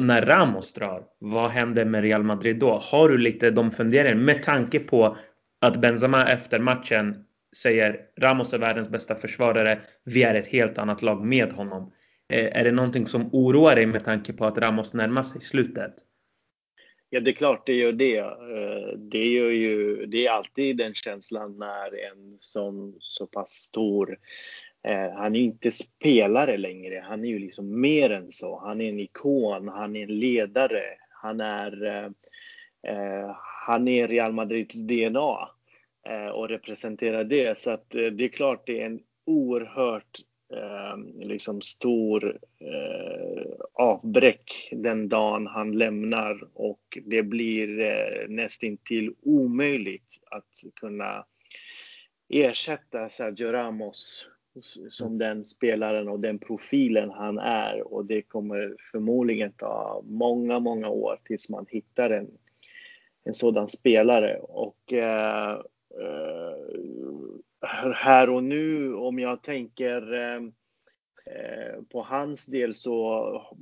när 0.00 0.22
Ramos 0.22 0.72
drar, 0.72 1.02
vad 1.18 1.50
händer 1.50 1.84
med 1.84 2.02
Real 2.02 2.22
Madrid 2.22 2.58
då? 2.58 2.78
Har 2.82 3.08
du 3.08 3.18
lite 3.18 3.50
de 3.50 3.70
funderingarna 3.70 4.22
med 4.22 4.42
tanke 4.42 4.78
på 4.78 5.16
att 5.60 5.80
Benzema 5.80 6.26
efter 6.28 6.58
matchen 6.58 7.24
säger 7.56 8.00
Ramos 8.20 8.52
är 8.52 8.58
världens 8.58 8.88
bästa 8.88 9.14
försvarare. 9.14 9.80
Vi 10.04 10.22
är 10.22 10.34
ett 10.34 10.46
helt 10.46 10.78
annat 10.78 11.02
lag 11.02 11.26
med 11.26 11.52
honom. 11.52 11.92
Eh, 12.32 12.58
är 12.60 12.64
det 12.64 12.72
någonting 12.72 13.06
som 13.06 13.30
oroar 13.32 13.76
dig 13.76 13.86
med 13.86 14.04
tanke 14.04 14.32
på 14.32 14.44
att 14.44 14.58
Ramos 14.58 14.92
närmar 14.92 15.22
sig 15.22 15.40
slutet? 15.40 15.94
Ja, 17.10 17.20
det 17.20 17.30
är 17.30 17.34
klart 17.34 17.66
det 17.66 17.72
gör 17.72 17.92
det. 17.92 18.18
Eh, 18.18 18.98
det, 18.98 19.24
gör 19.24 19.50
ju, 19.50 20.06
det 20.06 20.26
är 20.26 20.30
alltid 20.30 20.76
den 20.76 20.94
känslan 20.94 21.58
när 21.58 22.10
en 22.10 22.38
som 22.40 22.96
så 23.00 23.26
pass 23.26 23.50
stor 23.50 24.18
eh, 24.88 25.12
han 25.12 25.34
är 25.34 25.38
ju 25.40 25.44
inte 25.44 25.70
spelare 25.70 26.56
längre, 26.56 27.04
han 27.08 27.24
är 27.24 27.28
ju 27.28 27.38
liksom 27.38 27.80
mer 27.80 28.10
än 28.10 28.32
så. 28.32 28.60
Han 28.60 28.80
är 28.80 28.88
en 28.88 29.00
ikon, 29.00 29.68
han 29.68 29.96
är 29.96 30.02
en 30.02 30.18
ledare, 30.18 30.82
han 31.10 31.40
är, 31.40 31.86
eh, 31.86 32.10
eh 32.92 33.36
han 33.66 33.88
är 33.88 34.08
Real 34.08 34.32
Madrids 34.32 34.74
DNA 34.74 35.55
och 36.32 36.48
representerar 36.48 37.24
det. 37.24 37.60
Så 37.60 37.70
att 37.70 37.90
det 37.90 38.24
är 38.24 38.28
klart 38.28 38.66
det 38.66 38.80
är 38.80 38.86
en 38.86 39.00
oerhört 39.26 40.20
eh, 40.52 41.26
liksom 41.26 41.60
stor 41.60 42.38
eh, 42.60 43.52
avbräck 43.72 44.68
den 44.72 45.08
dagen 45.08 45.46
han 45.46 45.78
lämnar 45.78 46.48
och 46.54 46.98
det 47.04 47.22
blir 47.22 47.80
eh, 47.80 48.28
nästintill 48.28 49.14
omöjligt 49.22 50.20
att 50.30 50.72
kunna 50.80 51.24
ersätta 52.28 53.08
Sergio 53.08 53.52
Ramos 53.52 54.28
som 54.88 55.06
mm. 55.06 55.18
den 55.18 55.44
spelaren 55.44 56.08
och 56.08 56.20
den 56.20 56.38
profilen 56.38 57.10
han 57.10 57.38
är 57.38 57.92
och 57.92 58.04
det 58.04 58.22
kommer 58.22 58.76
förmodligen 58.92 59.52
ta 59.52 60.02
många, 60.04 60.58
många 60.58 60.88
år 60.88 61.20
tills 61.24 61.50
man 61.50 61.66
hittar 61.68 62.10
en, 62.10 62.30
en 63.24 63.34
sådan 63.34 63.68
spelare 63.68 64.38
och 64.38 64.92
eh, 64.92 65.52
eh, 65.52 65.58
Eh, 65.94 67.36
här 67.94 68.30
och 68.30 68.44
nu 68.44 68.94
om 68.94 69.18
jag 69.18 69.42
tänker 69.42 70.14
eh, 71.26 71.82
på 71.92 72.02
hans 72.02 72.46
del 72.46 72.74
så 72.74 73.56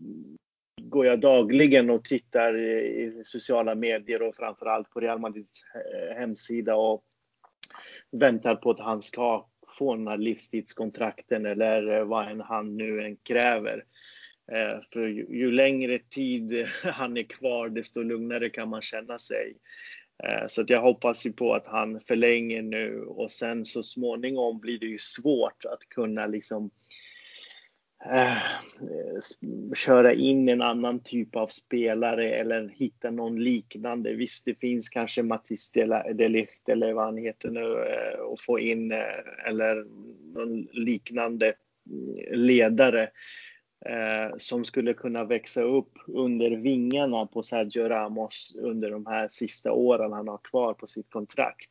går 0.82 1.06
jag 1.06 1.20
dagligen 1.20 1.90
och 1.90 2.04
tittar 2.04 2.58
i 2.58 3.20
sociala 3.24 3.74
medier 3.74 4.22
och 4.22 4.36
framförallt 4.36 4.90
på 4.90 5.00
Real 5.00 5.18
Madrids 5.18 5.62
eh, 5.74 6.16
hemsida 6.16 6.76
och 6.76 7.04
väntar 8.10 8.56
på 8.56 8.70
att 8.70 8.80
han 8.80 9.02
ska 9.02 9.46
få 9.78 9.94
den 9.96 10.08
här 10.08 10.18
livstidskontrakten 10.18 11.46
eller 11.46 11.98
eh, 11.98 12.04
vad 12.04 12.28
än 12.28 12.40
han 12.40 12.76
nu 12.76 13.04
än 13.04 13.16
kräver. 13.16 13.84
För 14.92 15.06
ju, 15.06 15.26
ju 15.30 15.50
längre 15.50 15.98
tid 15.98 16.52
han 16.82 17.16
är 17.16 17.22
kvar 17.22 17.68
desto 17.68 18.02
lugnare 18.02 18.50
kan 18.50 18.68
man 18.68 18.82
känna 18.82 19.18
sig. 19.18 19.56
Eh, 20.22 20.46
så 20.48 20.62
att 20.62 20.70
jag 20.70 20.80
hoppas 20.80 21.26
ju 21.26 21.32
på 21.32 21.54
att 21.54 21.66
han 21.66 22.00
förlänger 22.00 22.62
nu 22.62 23.00
och 23.00 23.30
sen 23.30 23.64
så 23.64 23.82
småningom 23.82 24.60
blir 24.60 24.78
det 24.78 24.86
ju 24.86 24.98
svårt 24.98 25.64
att 25.64 25.88
kunna 25.88 26.26
liksom 26.26 26.70
eh, 28.04 28.36
köra 29.74 30.12
in 30.12 30.48
en 30.48 30.62
annan 30.62 31.02
typ 31.02 31.36
av 31.36 31.48
spelare 31.48 32.34
eller 32.34 32.68
hitta 32.68 33.10
någon 33.10 33.44
liknande. 33.44 34.14
Visst, 34.14 34.44
det 34.44 34.54
finns 34.54 34.88
kanske 34.88 35.22
Mattis 35.22 35.72
Delicht 36.14 36.68
eller 36.68 36.92
vad 36.92 37.04
han 37.04 37.16
heter 37.16 37.50
nu 37.50 37.60
eh, 37.60 38.20
och 38.20 38.40
få 38.40 38.58
in 38.58 38.92
eh, 38.92 39.48
eller 39.48 39.84
någon 40.34 40.62
liknande 40.72 41.54
mm, 41.90 42.16
ledare 42.46 43.08
eh, 43.84 44.36
som 44.36 44.64
skulle 44.64 44.94
kunna 44.94 45.24
växa 45.24 45.62
upp 45.62 45.98
under 46.06 46.50
vingarna 46.50 47.26
på 47.26 47.42
Sergio 47.42 47.88
Ramos 47.88 48.56
under 48.60 48.90
de 48.90 49.06
här 49.06 49.28
sista 49.28 49.72
åren 49.72 50.12
han 50.12 50.28
har 50.28 50.38
kvar 50.38 50.74
på 50.74 50.86
sitt 50.86 51.10
kontrakt. 51.10 51.70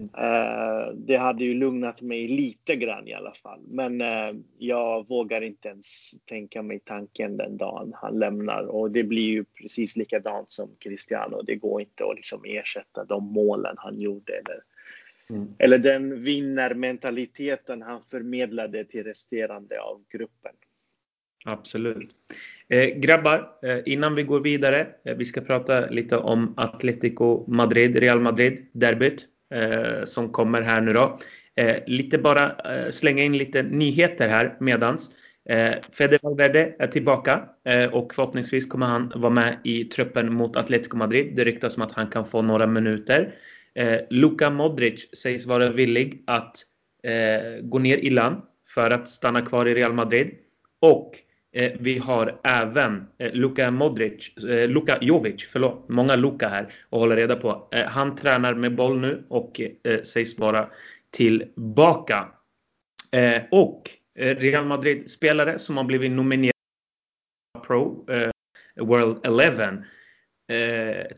Eh, 0.00 0.94
det 0.94 1.16
hade 1.16 1.44
ju 1.44 1.54
lugnat 1.54 2.02
mig 2.02 2.28
lite 2.28 2.76
grann 2.76 3.08
i 3.08 3.14
alla 3.14 3.32
fall. 3.32 3.60
Men 3.68 4.00
eh, 4.00 4.32
jag 4.58 5.08
vågar 5.08 5.40
inte 5.40 5.68
ens 5.68 6.14
tänka 6.24 6.62
mig 6.62 6.80
tanken 6.84 7.36
den 7.36 7.56
dagen 7.56 7.92
han 7.96 8.18
lämnar 8.18 8.62
och 8.62 8.90
det 8.90 9.02
blir 9.02 9.26
ju 9.26 9.44
precis 9.44 9.96
likadant 9.96 10.52
som 10.52 10.68
Cristiano. 10.78 11.42
Det 11.42 11.56
går 11.56 11.80
inte 11.80 12.04
att 12.04 12.16
liksom 12.16 12.44
ersätta 12.44 13.04
de 13.04 13.32
målen 13.32 13.74
han 13.78 14.00
gjorde 14.00 14.32
eller 14.32 14.60
Mm. 15.30 15.54
Eller 15.58 15.78
den 15.78 16.22
vinnarmentaliteten 16.22 17.82
han 17.82 18.02
förmedlade 18.02 18.84
till 18.84 19.04
resterande 19.04 19.80
av 19.80 20.04
gruppen. 20.08 20.52
Absolut. 21.44 22.10
Eh, 22.68 22.86
grabbar, 22.86 23.48
eh, 23.62 23.78
innan 23.86 24.14
vi 24.14 24.22
går 24.22 24.40
vidare. 24.40 24.86
Eh, 25.04 25.16
vi 25.16 25.24
ska 25.24 25.40
prata 25.40 25.90
lite 25.90 26.16
om 26.16 26.54
Atletico 26.56 27.44
Madrid, 27.50 27.96
Real 27.96 28.20
Madrid, 28.20 28.66
derbyt 28.72 29.26
eh, 29.54 30.04
som 30.04 30.32
kommer 30.32 30.62
här 30.62 30.80
nu 30.80 30.92
då. 30.92 31.18
Eh, 31.56 31.76
lite 31.86 32.18
bara 32.18 32.50
eh, 32.50 32.90
slänga 32.90 33.22
in 33.22 33.38
lite 33.38 33.62
nyheter 33.62 34.28
här 34.28 34.56
medans. 34.60 35.10
Eh, 35.48 35.74
Fede 35.92 36.18
Valverde 36.22 36.74
är 36.78 36.86
tillbaka 36.86 37.44
eh, 37.64 37.94
och 37.94 38.14
förhoppningsvis 38.14 38.66
kommer 38.66 38.86
han 38.86 39.12
vara 39.16 39.32
med 39.32 39.58
i 39.64 39.84
truppen 39.84 40.32
mot 40.34 40.56
Atletico 40.56 40.96
Madrid. 40.96 41.36
Det 41.36 41.44
ryktas 41.44 41.76
om 41.76 41.82
att 41.82 41.92
han 41.92 42.06
kan 42.06 42.24
få 42.24 42.42
några 42.42 42.66
minuter. 42.66 43.34
Eh, 43.74 43.98
Luka 44.10 44.50
Modric 44.50 45.08
sägs 45.16 45.46
vara 45.46 45.70
villig 45.70 46.22
att 46.26 46.56
eh, 47.02 47.60
gå 47.62 47.78
ner 47.78 47.96
i 47.96 48.10
land 48.10 48.42
för 48.74 48.90
att 48.90 49.08
stanna 49.08 49.42
kvar 49.42 49.68
i 49.68 49.74
Real 49.74 49.92
Madrid. 49.92 50.30
Och 50.80 51.14
Eh, 51.52 51.72
vi 51.80 51.98
har 51.98 52.40
även 52.44 53.06
eh, 53.18 53.32
Luka 53.32 53.70
Modric, 53.70 54.36
eh, 54.36 54.68
Luka 54.68 54.98
Jovic, 55.00 55.48
förlåt, 55.52 55.88
många 55.88 56.16
Luka 56.16 56.48
här 56.48 56.62
att 56.64 56.98
hålla 56.98 57.16
reda 57.16 57.36
på. 57.36 57.68
Han 57.88 58.16
tränar 58.16 58.54
med 58.54 58.74
boll 58.74 59.00
nu 59.00 59.24
och 59.28 59.60
sägs 60.04 60.38
vara 60.38 60.70
tillbaka. 61.10 62.28
Och 63.50 63.90
Real 64.14 64.64
Madrid-spelare 64.64 65.58
som 65.58 65.76
har 65.76 65.84
blivit 65.84 66.10
nominerade 66.10 66.52
Pro 67.66 68.06
World 68.76 69.26
11. 69.26 69.84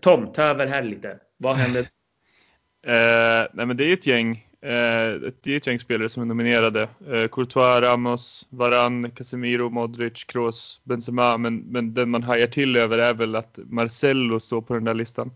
Tom, 0.01 0.33
ta 0.33 0.43
över 0.43 0.67
här 0.67 0.83
lite. 0.83 1.19
Vad 1.37 1.57
händer? 1.57 1.81
Uh, 1.81 3.49
nej 3.55 3.67
men 3.67 3.77
det 3.77 3.85
är 3.85 3.89
ju 3.89 3.95
ett 3.95 4.07
gäng 4.07 4.49
Eh, 4.65 5.33
det 5.43 5.53
är 5.53 5.57
ett 5.57 5.67
gäng 5.67 5.79
spelare 5.79 6.09
som 6.09 6.23
är 6.23 6.27
nominerade. 6.27 6.83
Eh, 6.83 7.29
Courtois, 7.29 7.83
Ramos, 7.83 8.47
Varan, 8.51 9.11
Casemiro, 9.11 9.71
Modric, 9.71 10.25
Kroos, 10.25 10.81
Benzema. 10.85 11.39
Men, 11.39 11.57
men 11.57 11.95
den 11.95 12.11
man 12.11 12.23
hajar 12.23 12.47
till 12.47 12.77
över 12.77 12.99
är 12.99 13.15
väl 13.15 13.37
att 13.37 13.59
Marcello 13.65 14.41
står 14.41 14.61
på 14.61 14.75
den 14.75 14.85
där 14.85 14.95
listan. 14.95 15.31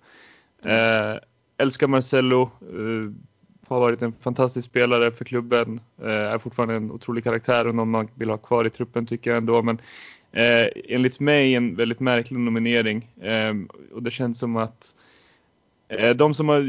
Eh, 0.63 1.15
älskar 1.57 1.87
Marcello. 1.87 2.43
Eh, 2.43 3.13
har 3.69 3.81
varit 3.81 4.03
en 4.03 4.13
fantastisk 4.13 4.69
spelare 4.69 5.11
för 5.11 5.25
klubben. 5.25 5.81
Eh, 6.03 6.09
är 6.09 6.39
fortfarande 6.39 6.75
en 6.75 6.91
otrolig 6.91 7.25
karaktär 7.25 7.67
och 7.67 7.75
någon 7.75 7.91
man 7.91 8.09
vill 8.15 8.31
ha 8.31 8.37
kvar 8.37 8.65
i 8.65 8.71
truppen 8.71 9.07
tycker 9.07 9.31
jag 9.31 9.37
ändå. 9.37 9.63
Men 9.63 9.81
eh, 10.33 10.69
enligt 10.85 11.21
mig 11.21 11.55
en 11.55 11.77
väldigt 11.77 12.01
märklig 12.01 12.39
nominering. 12.39 13.11
Eh, 13.21 13.55
och 13.95 14.03
det 14.03 14.11
känns 14.11 14.39
som 14.39 14.57
att 14.57 14.95
Eh, 14.97 15.16
Eh, 15.89 16.17
de 16.17 16.35
som 16.35 16.49
har 16.49 16.61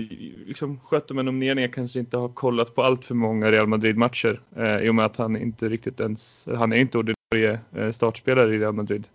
liksom 0.47 0.79
skött 0.79 1.07
de 1.07 1.17
här 1.17 1.23
nomineringarna 1.23 1.73
kanske 1.73 1.99
inte 1.99 2.17
har 2.17 2.29
kollat 2.29 2.75
på 2.75 2.83
allt 2.83 3.05
för 3.05 3.15
många 3.15 3.51
Real 3.51 3.67
Madrid-matcher 3.67 4.41
eh, 4.55 4.77
i 4.77 4.89
och 4.89 4.95
med 4.95 5.05
att 5.05 5.17
han 5.17 5.37
inte 5.37 5.69
riktigt 5.69 5.99
ens, 5.99 6.47
han 6.55 6.73
är 6.73 6.77
inte 6.77 6.97
ordinarie 6.97 7.59
eh, 7.75 7.91
startspelare 7.91 8.55
i 8.55 8.59
Real 8.59 8.73
Madrid. 8.73 9.07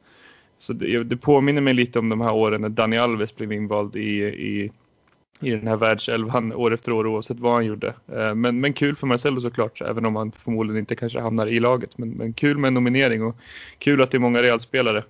Så 0.58 0.72
det, 0.72 1.04
det, 1.04 1.16
påminner 1.16 1.60
mig 1.60 1.74
lite 1.74 1.98
om 1.98 2.08
de 2.08 2.20
här 2.20 2.32
åren 2.32 2.60
när 2.60 2.68
Dani 2.68 2.98
Alves 2.98 3.36
blev 3.36 3.52
invald 3.52 3.96
i, 3.96 4.22
i, 4.22 4.72
i 5.40 5.50
den 5.50 5.66
här 5.66 5.76
världselvan 5.76 6.52
år 6.52 6.74
efter 6.74 6.92
år 6.92 7.06
oavsett 7.06 7.40
vad 7.40 7.54
han 7.54 7.66
gjorde. 7.66 7.94
Eh, 8.12 8.34
men, 8.34 8.60
men 8.60 8.72
kul 8.72 8.96
för 8.96 9.06
Marcelo 9.06 9.40
såklart, 9.40 9.80
även 9.80 10.06
om 10.06 10.16
han 10.16 10.32
förmodligen 10.32 10.78
inte 10.78 10.96
kanske 10.96 11.20
hamnar 11.20 11.46
i 11.46 11.60
laget. 11.60 11.98
Men, 11.98 12.10
men 12.10 12.32
kul 12.32 12.58
med 12.58 12.68
en 12.68 12.74
nominering 12.74 13.22
och 13.22 13.36
kul 13.78 14.02
att 14.02 14.10
det 14.10 14.16
är 14.16 14.20
många 14.20 14.42
Real-spelare. 14.42 15.04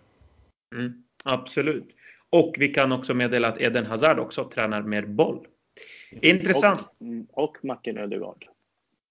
Mm, 0.75 0.93
absolut. 1.25 1.89
Och 2.33 2.55
vi 2.59 2.69
kan 2.69 2.93
också 2.93 3.15
meddela 3.15 3.49
att 3.49 3.61
Eden 3.61 3.87
Hazard 3.87 4.19
också 4.19 4.45
tränar 4.45 4.83
med 4.83 5.11
boll. 5.11 5.47
Intressant. 6.11 6.81
Och, 7.31 7.45
och 7.45 7.65
Martin 7.65 7.99
Ödegaard. 7.99 8.47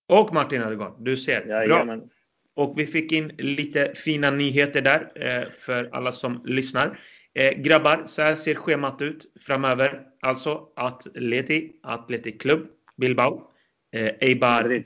Och 0.07 0.33
Martin 0.33 0.61
Ödegaard. 0.61 0.93
Du 0.99 1.17
ser. 1.17 1.45
Ja, 1.47 1.65
Bra. 1.67 1.77
Jamen. 1.77 2.09
Och 2.53 2.79
vi 2.79 2.87
fick 2.87 3.11
in 3.11 3.31
lite 3.37 3.93
fina 3.95 4.31
nyheter 4.31 4.81
där 4.81 5.11
eh, 5.15 5.49
för 5.49 5.89
alla 5.91 6.11
som 6.11 6.41
lyssnar. 6.45 6.99
Eh, 7.33 7.51
grabbar, 7.51 8.03
så 8.07 8.21
här 8.21 8.35
ser 8.35 8.55
schemat 8.55 9.01
ut 9.01 9.31
framöver. 9.41 10.03
Alltså 10.19 10.67
Atleti, 10.75 11.71
Athletic 11.83 12.41
Club, 12.41 12.67
Bilbao, 12.97 13.51
eh, 13.91 14.11
Eibar, 14.19 14.83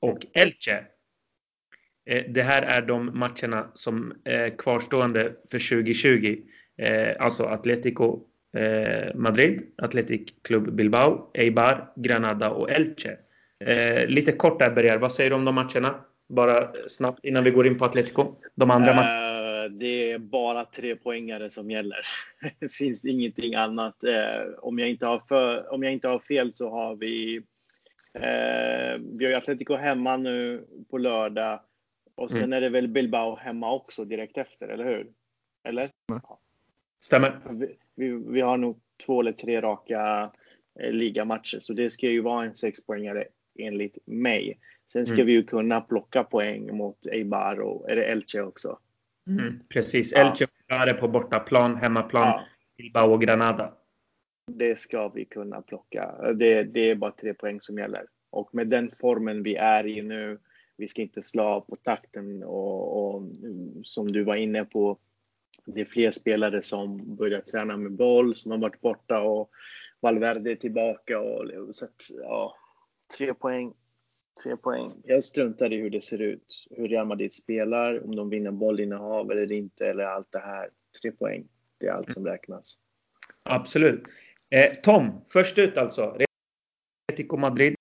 och 0.00 0.18
Elche. 0.32 0.84
Eh, 2.06 2.24
det 2.28 2.42
här 2.42 2.62
är 2.62 2.82
de 2.82 3.18
matcherna 3.18 3.70
som 3.74 4.14
är 4.24 4.58
kvarstående 4.58 5.32
för 5.50 5.58
2020. 5.58 6.42
Eh, 6.76 7.16
alltså 7.18 7.44
Atletico 7.44 8.20
eh, 8.56 9.14
Madrid, 9.14 9.62
Athletic 9.76 10.34
Club 10.42 10.72
Bilbao, 10.72 11.30
Eibar, 11.34 11.92
Granada 11.96 12.50
och 12.50 12.70
Elche. 12.70 13.16
Eh, 13.60 14.06
lite 14.06 14.32
kort 14.32 14.58
där 14.58 14.70
Berger, 14.70 14.98
vad 14.98 15.12
säger 15.12 15.30
du 15.30 15.36
om 15.36 15.44
de 15.44 15.54
matcherna? 15.54 16.04
Bara 16.28 16.72
snabbt 16.88 17.24
innan 17.24 17.44
vi 17.44 17.50
går 17.50 17.66
in 17.66 17.78
på 17.78 17.84
Atletico. 17.84 18.34
De 18.54 18.70
andra 18.70 18.90
uh, 18.90 18.96
matcherna. 18.96 19.68
Det 19.68 20.12
är 20.12 20.18
bara 20.18 20.64
tre 20.64 20.96
poängare 20.96 21.50
som 21.50 21.70
gäller. 21.70 22.06
det 22.60 22.72
finns 22.72 23.04
ingenting 23.04 23.54
annat. 23.54 23.96
Uh, 24.04 24.54
om, 24.58 24.78
jag 24.78 24.90
inte 24.90 25.06
har 25.06 25.18
för, 25.18 25.72
om 25.72 25.82
jag 25.82 25.92
inte 25.92 26.08
har 26.08 26.18
fel 26.18 26.52
så 26.52 26.70
har 26.70 26.96
vi 26.96 27.38
uh, 28.18 29.02
Vi 29.18 29.24
har 29.24 29.30
ju 29.30 29.34
Atletico 29.34 29.74
hemma 29.74 30.16
nu 30.16 30.66
på 30.90 30.98
lördag. 30.98 31.60
Och 32.16 32.30
sen 32.30 32.42
mm. 32.42 32.52
är 32.52 32.60
det 32.60 32.68
väl 32.68 32.88
Bilbao 32.88 33.36
hemma 33.36 33.72
också 33.72 34.04
direkt 34.04 34.38
efter, 34.38 34.68
eller 34.68 34.84
hur? 34.84 35.06
Eller? 35.68 35.86
Stämmer. 37.04 37.40
Vi, 37.50 37.76
vi, 37.94 38.10
vi 38.10 38.40
har 38.40 38.56
nog 38.56 38.80
två 39.06 39.20
eller 39.20 39.32
tre 39.32 39.60
raka 39.60 40.30
ligamatcher, 40.90 41.58
så 41.58 41.72
det 41.72 41.90
ska 41.90 42.06
ju 42.06 42.20
vara 42.20 42.44
en 42.44 42.54
sexpoängare 42.54 43.24
enligt 43.58 43.98
mig. 44.06 44.58
Sen 44.92 45.06
ska 45.06 45.14
mm. 45.14 45.26
vi 45.26 45.32
ju 45.32 45.42
kunna 45.42 45.80
plocka 45.80 46.24
poäng 46.24 46.76
mot 46.76 47.06
Eibar 47.06 47.60
och 47.60 47.90
är 47.90 47.96
det 47.96 48.04
Elche 48.04 48.40
också. 48.40 48.78
Mm, 49.26 49.60
precis, 49.68 50.12
ja. 50.12 50.20
Elche 50.20 50.46
är 50.68 50.94
på 50.94 51.08
bortaplan, 51.08 51.76
hemmaplan, 51.76 52.26
ja. 52.26 52.44
Bilbao 52.76 53.12
och 53.12 53.22
Granada. 53.22 53.72
Det 54.46 54.78
ska 54.78 55.08
vi 55.08 55.24
kunna 55.24 55.62
plocka. 55.62 56.32
Det, 56.34 56.62
det 56.62 56.90
är 56.90 56.94
bara 56.94 57.10
tre 57.10 57.34
poäng 57.34 57.60
som 57.60 57.78
gäller. 57.78 58.06
Och 58.30 58.54
med 58.54 58.68
den 58.68 58.90
formen 59.00 59.42
vi 59.42 59.54
är 59.54 59.86
i 59.86 60.02
nu, 60.02 60.38
vi 60.76 60.88
ska 60.88 61.02
inte 61.02 61.22
slå 61.22 61.60
på 61.60 61.76
takten 61.76 62.42
och, 62.42 63.14
och 63.14 63.22
som 63.82 64.12
du 64.12 64.24
var 64.24 64.36
inne 64.36 64.64
på, 64.64 64.98
det 65.64 65.80
är 65.80 65.84
fler 65.84 66.10
spelare 66.10 66.62
som 66.62 67.16
börjar 67.16 67.40
träna 67.40 67.76
med 67.76 67.92
boll, 67.92 68.36
som 68.36 68.50
har 68.50 68.58
varit 68.58 68.80
borta 68.80 69.20
och 69.20 69.50
Valverde 70.00 70.50
är 70.50 70.56
tillbaka. 70.56 71.20
Och, 71.20 71.74
så 71.74 71.84
att, 71.84 72.10
ja, 72.22 72.56
tre 73.18 73.34
poäng 73.34 73.74
Tre 74.42 74.56
poäng. 74.56 74.90
Jag 75.04 75.24
struntar 75.24 75.72
i 75.72 75.76
hur 75.76 75.90
det 75.90 76.00
ser 76.00 76.22
ut, 76.22 76.66
hur 76.70 76.88
Real 76.88 77.06
Madrid 77.06 77.34
spelar, 77.34 78.04
om 78.04 78.16
de 78.16 78.30
vinner 78.30 78.50
bollinnehav 78.50 79.30
eller 79.30 79.52
inte, 79.52 79.86
eller 79.86 80.04
allt 80.04 80.32
det 80.32 80.38
här. 80.38 80.70
Tre 81.02 81.12
poäng, 81.12 81.48
det 81.78 81.86
är 81.86 81.92
allt 81.92 82.10
som 82.10 82.26
räknas. 82.26 82.78
Absolut. 83.42 84.02
Eh, 84.50 84.74
Tom, 84.82 85.24
först 85.28 85.58
ut 85.58 85.78
alltså. 85.78 86.16
Atletico 87.08 87.36
Madrid. 87.36 87.74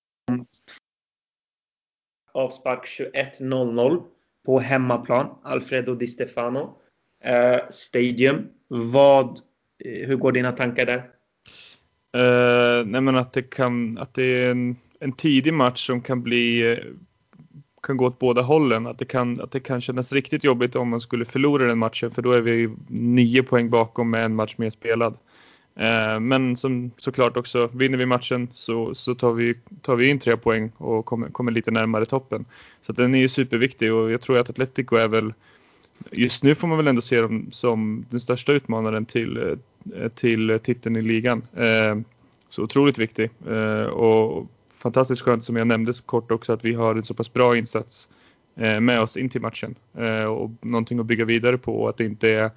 Avspark 2.31 2.85
21.00 2.85 4.03
på 4.45 4.59
hemmaplan. 4.59 5.39
Alfredo 5.43 5.95
Di 5.95 6.07
Stefano. 6.07 6.81
Eh, 7.23 7.59
Stadium. 7.69 8.47
Vad, 8.67 9.27
eh, 9.85 10.07
hur 10.07 10.15
går 10.15 10.31
dina 10.31 10.51
tankar 10.51 10.85
där? 10.85 11.09
Uh, 12.17 12.85
nej 12.85 13.01
men 13.01 13.15
att 13.15 13.33
det 13.33 13.41
kan, 13.41 13.97
att 13.97 14.13
det 14.13 14.23
är 14.23 14.51
en 14.51 14.75
en 15.03 15.11
tidig 15.11 15.53
match 15.53 15.85
som 15.85 16.01
kan 16.01 16.23
bli 16.23 16.71
eh, 16.71 16.77
kan 17.83 17.97
gå 17.97 18.05
åt 18.05 18.19
båda 18.19 18.41
hållen. 18.41 18.87
Att 18.87 18.99
det, 18.99 19.05
kan, 19.05 19.41
att 19.41 19.51
det 19.51 19.59
kan 19.59 19.81
kännas 19.81 20.13
riktigt 20.13 20.43
jobbigt 20.43 20.75
om 20.75 20.89
man 20.89 21.01
skulle 21.01 21.25
förlora 21.25 21.67
den 21.67 21.77
matchen 21.77 22.11
för 22.11 22.21
då 22.21 22.31
är 22.31 22.41
vi 22.41 22.69
nio 22.87 23.43
poäng 23.43 23.69
bakom 23.69 24.09
med 24.09 24.25
en 24.25 24.35
match 24.35 24.53
mer 24.57 24.69
spelad. 24.69 25.17
Eh, 25.75 26.19
men 26.19 26.57
som 26.57 26.91
såklart 26.97 27.37
också, 27.37 27.69
vinner 27.73 27.97
vi 27.97 28.05
matchen 28.05 28.47
så, 28.53 28.95
så 28.95 29.15
tar, 29.15 29.33
vi, 29.33 29.55
tar 29.81 29.95
vi 29.95 30.09
in 30.09 30.19
tre 30.19 30.37
poäng 30.37 30.71
och 30.77 31.05
kommer, 31.05 31.29
kommer 31.29 31.51
lite 31.51 31.71
närmare 31.71 32.05
toppen. 32.05 32.45
Så 32.81 32.93
den 32.93 33.15
är 33.15 33.19
ju 33.19 33.29
superviktig 33.29 33.93
och 33.93 34.11
jag 34.11 34.21
tror 34.21 34.37
att 34.37 34.49
Atletico 34.49 34.95
är 34.95 35.07
väl, 35.07 35.33
just 36.11 36.43
nu 36.43 36.55
får 36.55 36.67
man 36.67 36.77
väl 36.77 36.87
ändå 36.87 37.01
se 37.01 37.21
dem 37.21 37.47
som 37.51 38.05
den 38.09 38.19
största 38.19 38.53
utmanaren 38.53 39.05
till, 39.05 39.37
eh, 39.95 40.09
till 40.09 40.59
titeln 40.63 40.95
i 40.95 41.01
ligan. 41.01 41.41
Eh, 41.55 41.99
så 42.49 42.63
otroligt 42.63 42.97
viktig. 42.97 43.29
Eh, 43.47 43.83
och 43.83 44.47
fantastiskt 44.77 45.21
skönt 45.21 45.43
som 45.43 45.55
jag 45.55 45.67
nämnde 45.67 45.93
så 45.93 46.03
kort 46.03 46.31
också 46.31 46.53
att 46.53 46.65
vi 46.65 46.73
har 46.73 46.95
en 46.95 47.03
så 47.03 47.13
pass 47.13 47.33
bra 47.33 47.57
insats 47.57 48.09
med 48.81 49.01
oss 49.01 49.17
in 49.17 49.29
till 49.29 49.41
matchen 49.41 49.75
och 50.29 50.51
någonting 50.61 50.99
att 50.99 51.05
bygga 51.05 51.25
vidare 51.25 51.57
på 51.57 51.81
och 51.81 51.89
att 51.89 51.97
det 51.97 52.05
inte 52.05 52.29
är 52.29 52.51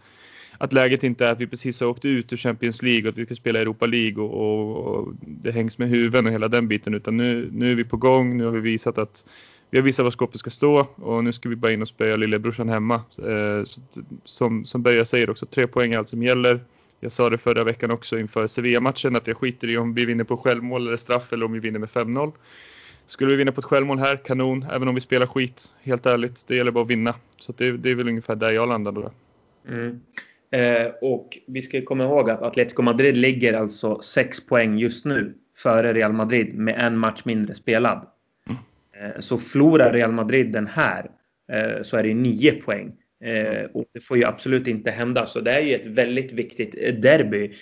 att 0.59 0.73
läget 0.73 1.05
inte 1.05 1.27
är 1.27 1.31
att 1.31 1.41
vi 1.41 1.47
precis 1.47 1.81
har 1.81 1.89
åkt 1.89 2.05
ut 2.05 2.33
ur 2.33 2.37
Champions 2.37 2.83
League 2.83 3.03
och 3.03 3.09
att 3.09 3.19
vi 3.19 3.25
ska 3.25 3.35
spela 3.35 3.59
Europa 3.59 3.87
League 3.87 4.25
och, 4.25 4.35
och, 4.35 4.87
och 4.87 5.13
det 5.21 5.51
hängs 5.51 5.79
med 5.79 5.89
huvuden 5.89 6.27
och 6.27 6.33
hela 6.33 6.49
den 6.49 6.69
biten 6.69 6.95
utan 6.95 7.17
nu, 7.17 7.49
nu 7.53 7.71
är 7.71 7.75
vi 7.75 7.85
på 7.85 7.97
gång. 7.97 8.37
Nu 8.37 8.45
har 8.45 8.53
vi 8.53 8.61
visat 8.61 8.99
att 8.99 9.27
vi 9.71 9.79
har 9.79 9.85
visat 9.85 10.05
var 10.05 10.11
skåpet 10.11 10.41
ska 10.41 10.51
stå 10.51 10.87
och 10.95 11.25
nu 11.25 11.33
ska 11.33 11.49
vi 11.49 11.57
bara 11.57 11.73
in 11.73 11.83
och 11.83 11.89
spöa 11.89 12.17
lillebrorsan 12.17 12.69
hemma. 12.69 12.95
Eh, 13.19 13.65
som, 14.25 14.65
som 14.65 14.83
Berga 14.83 15.05
säger 15.05 15.31
också, 15.31 15.47
tre 15.47 15.67
poäng 15.67 15.93
är 15.93 15.99
allt 15.99 16.09
som 16.09 16.23
gäller. 16.23 16.61
Jag 17.01 17.13
sa 17.13 17.31
det 17.31 17.39
förra 17.39 17.65
veckan 17.65 17.91
också 17.91 18.19
inför 18.19 18.47
Sevilla-matchen 18.47 19.17
att 19.17 19.27
jag 19.27 19.37
skiter 19.37 19.69
i 19.69 19.77
om 19.77 19.95
vi 19.95 20.05
vinner 20.05 20.25
på 20.25 20.37
självmål 20.37 20.87
eller 20.87 20.97
straff 20.97 21.33
eller 21.33 21.47
om 21.47 21.53
vi 21.53 21.59
vinner 21.59 21.79
med 21.79 21.89
5-0. 21.89 22.33
Skulle 23.07 23.31
vi 23.31 23.37
vinna 23.37 23.53
på 23.53 23.61
ett 23.61 23.65
självmål 23.65 23.99
här, 23.99 24.17
kanon. 24.17 24.67
Även 24.73 24.89
om 24.89 24.95
vi 24.95 25.01
spelar 25.01 25.27
skit, 25.27 25.75
helt 25.83 26.07
ärligt. 26.07 26.45
Det 26.49 26.57
gäller 26.57 26.71
bara 26.71 26.85
att 26.85 26.91
vinna. 26.91 27.15
Så 27.39 27.53
det, 27.57 27.73
det, 27.73 27.91
är 27.91 27.95
väl 27.95 28.09
ungefär 28.09 28.37
där 28.37 28.51
jag 28.51 28.69
landar 28.69 28.93
då. 28.93 29.11
Mm. 29.69 30.01
Eh, 30.51 30.93
och 31.01 31.39
vi 31.47 31.63
ska 31.63 31.83
komma 31.83 32.05
ihåg 32.05 32.31
att 32.31 32.43
Atletico 32.43 32.83
Madrid 32.83 33.17
ligger 33.17 33.53
alltså 33.53 34.01
6 34.01 34.47
poäng 34.47 34.79
just 34.79 35.05
nu 35.05 35.35
före 35.57 35.93
Real 35.93 36.13
Madrid 36.13 36.59
med 36.59 36.75
en 36.79 36.99
match 36.99 37.23
mindre 37.25 37.55
spelad. 37.55 38.07
Mm. 39.01 39.11
Eh, 39.11 39.21
så 39.21 39.39
förlorar 39.39 39.93
Real 39.93 40.13
Madrid 40.13 40.53
den 40.53 40.67
här 40.67 41.11
eh, 41.53 41.83
så 41.83 41.97
är 41.97 42.03
det 42.03 42.15
9 42.15 42.53
poäng. 42.53 42.93
Eh, 43.25 43.65
och 43.73 43.85
det 43.95 44.01
får 44.01 44.17
ju 44.17 44.25
absolut 44.25 44.67
inte 44.69 44.91
hända. 44.91 45.27
Så 45.27 45.41
det 45.41 45.53
är 45.53 45.61
ju 45.61 45.75
ett 45.75 45.87
väldigt 45.87 46.33
viktigt 46.33 47.03
derby. 47.03 47.53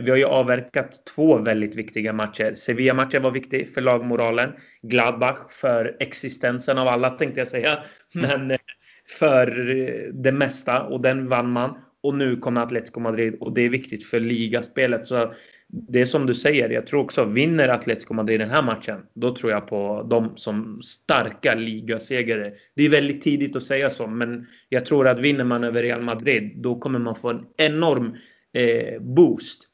Vi 0.00 0.10
har 0.10 0.16
ju 0.16 0.24
avverkat 0.24 1.06
två 1.06 1.38
väldigt 1.38 1.74
viktiga 1.74 2.12
matcher. 2.12 2.54
Sevilla-matchen 2.54 3.22
var 3.22 3.30
viktig 3.30 3.74
för 3.74 3.80
lagmoralen. 3.80 4.52
Gladbach 4.82 5.50
för 5.50 5.96
existensen 6.00 6.78
av 6.78 6.88
alla 6.88 7.10
tänkte 7.10 7.40
jag 7.40 7.48
säga. 7.48 7.78
Men 8.14 8.50
eh, 8.50 8.58
för 9.18 9.46
det 10.12 10.32
mesta 10.32 10.82
och 10.82 11.00
den 11.00 11.28
vann 11.28 11.50
man. 11.50 11.78
Och 12.02 12.14
nu 12.14 12.36
kommer 12.36 12.60
Atletico 12.60 13.00
Madrid 13.00 13.36
och 13.40 13.54
det 13.54 13.62
är 13.62 13.68
viktigt 13.68 14.06
för 14.06 14.20
ligaspelet. 14.20 15.06
Så 15.06 15.34
det 15.68 16.00
är 16.00 16.04
som 16.04 16.26
du 16.26 16.34
säger, 16.34 16.70
jag 16.70 16.86
tror 16.86 17.00
också 17.00 17.24
vinner 17.24 17.68
Atletico 17.68 18.14
Madrid 18.14 18.40
den 18.40 18.50
här 18.50 18.62
matchen, 18.62 19.00
då 19.14 19.36
tror 19.36 19.52
jag 19.52 19.66
på 19.66 20.06
dem 20.10 20.32
som 20.36 20.82
starka 20.82 21.54
ligasegrare. 21.54 22.52
Det 22.76 22.84
är 22.84 22.88
väldigt 22.88 23.22
tidigt 23.22 23.56
att 23.56 23.62
säga 23.62 23.90
så, 23.90 24.06
men 24.06 24.46
jag 24.68 24.86
tror 24.86 25.08
att 25.08 25.20
vinner 25.20 25.44
man 25.44 25.64
över 25.64 25.82
Real 25.82 26.02
Madrid, 26.02 26.52
då 26.56 26.78
kommer 26.78 26.98
man 26.98 27.14
få 27.14 27.28
en 27.30 27.46
enorm 27.56 28.16
eh, 28.52 29.00
boost. 29.00 29.68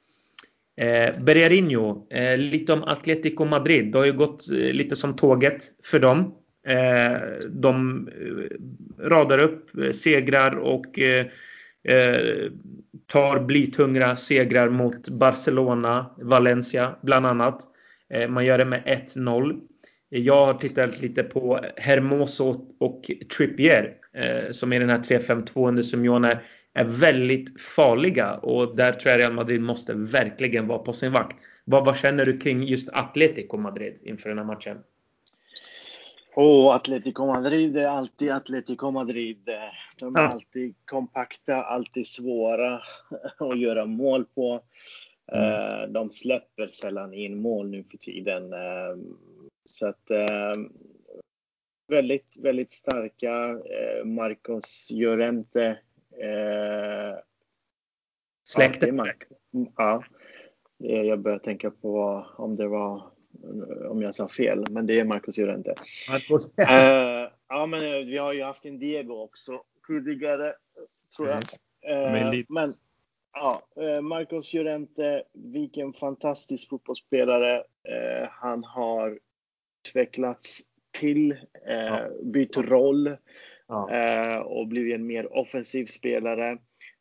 Eh, 0.76 1.20
Bergarinho, 1.20 2.06
eh, 2.10 2.38
lite 2.38 2.72
om 2.72 2.84
Atletico 2.84 3.44
Madrid. 3.44 3.92
Det 3.92 3.98
har 3.98 4.06
ju 4.06 4.12
gått 4.12 4.50
eh, 4.50 4.56
lite 4.56 4.96
som 4.96 5.16
tåget 5.16 5.62
för 5.84 5.98
dem. 5.98 6.34
Eh, 6.66 7.18
de 7.50 8.08
eh, 8.08 9.06
radar 9.08 9.38
upp 9.38 9.78
eh, 9.78 9.92
segrar 9.92 10.56
och 10.56 10.98
eh, 10.98 11.26
Eh, 11.88 12.50
tar 13.06 13.40
blytunga 13.40 14.16
segrar 14.16 14.68
mot 14.68 15.08
Barcelona, 15.08 16.06
Valencia 16.18 16.96
bland 17.02 17.26
annat. 17.26 17.62
Eh, 18.14 18.28
man 18.28 18.44
gör 18.44 18.58
det 18.58 18.64
med 18.64 18.82
1-0. 18.86 19.60
Eh, 20.10 20.20
jag 20.20 20.46
har 20.46 20.54
tittat 20.54 21.02
lite 21.02 21.22
på 21.22 21.60
Hermoso 21.76 22.66
och 22.80 23.10
Trippier 23.36 23.94
eh, 24.14 24.50
som 24.50 24.72
är 24.72 24.80
den 24.80 24.90
här 24.90 24.98
3-5-2 24.98 25.68
under 25.68 25.82
Simeone 25.82 26.40
är 26.74 26.84
väldigt 26.84 27.60
farliga 27.60 28.34
och 28.34 28.76
där 28.76 28.92
tror 28.92 29.10
jag 29.10 29.20
Real 29.20 29.32
Madrid 29.32 29.60
måste 29.60 29.94
verkligen 29.94 30.66
vara 30.66 30.78
på 30.78 30.92
sin 30.92 31.12
vakt. 31.12 31.36
Vad, 31.64 31.84
vad 31.84 31.96
känner 31.96 32.26
du 32.26 32.38
kring 32.38 32.62
just 32.62 32.88
Atletico 32.88 33.56
Madrid 33.56 33.98
inför 34.02 34.28
den 34.28 34.38
här 34.38 34.44
matchen? 34.44 34.76
Och 36.34 36.74
Atletico 36.74 37.26
Madrid 37.26 37.76
är 37.76 37.86
alltid 37.86 38.30
Atletico 38.30 38.90
Madrid. 38.90 39.50
De 39.98 40.16
är 40.16 40.20
ja. 40.20 40.28
alltid 40.28 40.74
kompakta, 40.84 41.56
alltid 41.56 42.06
svåra 42.06 42.80
att 43.38 43.58
göra 43.58 43.86
mål 43.86 44.24
på. 44.24 44.62
Mm. 45.32 45.44
Eh, 45.44 45.88
de 45.88 46.12
släpper 46.12 46.66
sällan 46.66 47.14
in 47.14 47.40
mål 47.40 47.70
nu 47.70 47.84
för 47.84 47.98
tiden. 47.98 48.52
Eh, 48.52 48.96
så 49.64 49.88
att 49.88 50.10
eh, 50.10 50.52
väldigt, 51.88 52.36
väldigt 52.40 52.72
starka. 52.72 53.58
Marcos 54.04 54.88
Llorente. 54.90 55.78
Släktet? 58.44 58.94
Ja, 59.76 60.04
jag 60.78 61.20
börjar 61.20 61.38
tänka 61.38 61.70
på 61.70 62.26
om 62.36 62.56
det 62.56 62.68
var 62.68 63.02
om 63.88 64.02
jag 64.02 64.14
sa 64.14 64.28
fel, 64.28 64.64
men 64.70 64.86
det 64.86 65.00
är 65.00 65.04
Marcos 65.04 65.38
Llorente. 65.38 65.74
Marcos. 66.10 66.48
uh, 66.58 67.32
ja, 67.48 67.66
men 67.66 67.80
vi 68.06 68.18
har 68.18 68.32
ju 68.32 68.42
haft 68.42 68.64
en 68.64 68.78
Diego 68.78 69.14
också 69.14 69.62
tidigare, 69.86 70.54
tror 71.16 71.28
jag. 71.28 71.38
Uh, 71.90 72.44
men 72.48 72.74
Ja, 73.32 73.62
eh, 73.76 74.00
Marcos 74.00 74.54
Llorente, 74.54 75.22
vilken 75.32 75.92
fantastisk 75.92 76.68
fotbollsspelare. 76.68 77.56
Eh, 77.84 78.28
han 78.30 78.64
har 78.64 79.18
utvecklats 79.88 80.60
till, 80.98 81.36
ja. 81.66 82.08
bytt 82.22 82.56
roll 82.56 83.16
och 84.44 84.66
blivit 84.66 84.94
en 84.94 85.06
mer 85.06 85.36
offensiv 85.36 85.86
spelare. 85.86 86.58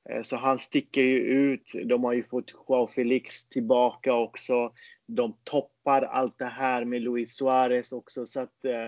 Eh, 0.09 0.21
så 0.21 0.37
han 0.37 0.59
sticker 0.59 1.01
ju 1.01 1.17
ut. 1.19 1.71
De 1.85 2.03
har 2.03 2.13
ju 2.13 2.23
fått 2.23 2.51
Joao 2.51 2.87
Felix 2.87 3.49
tillbaka 3.49 4.13
också. 4.13 4.71
De 5.07 5.37
toppar 5.43 6.01
allt 6.01 6.37
det 6.37 6.45
här 6.45 6.85
med 6.85 7.01
Luis 7.01 7.35
Suarez 7.35 7.91
också. 7.91 8.25
Så 8.25 8.39
att 8.39 8.65
eh, 8.65 8.85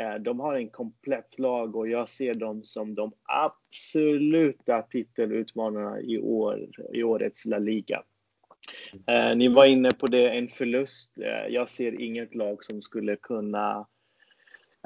eh, 0.00 0.14
de 0.20 0.40
har 0.40 0.54
en 0.54 0.70
komplett 0.70 1.38
lag 1.38 1.76
och 1.76 1.88
jag 1.88 2.08
ser 2.08 2.34
dem 2.34 2.64
som 2.64 2.94
de 2.94 3.12
absoluta 3.22 4.82
titelutmanarna 4.82 6.00
i, 6.00 6.18
år, 6.18 6.68
i 6.92 7.02
årets 7.02 7.44
La 7.46 7.58
Liga. 7.58 8.02
Eh, 9.06 9.36
ni 9.36 9.48
var 9.48 9.64
inne 9.64 9.90
på 9.90 10.06
det, 10.06 10.30
en 10.30 10.48
förlust. 10.48 11.18
Eh, 11.18 11.52
jag 11.54 11.68
ser 11.68 12.00
inget 12.00 12.34
lag 12.34 12.64
som 12.64 12.82
skulle 12.82 13.16
kunna 13.16 13.86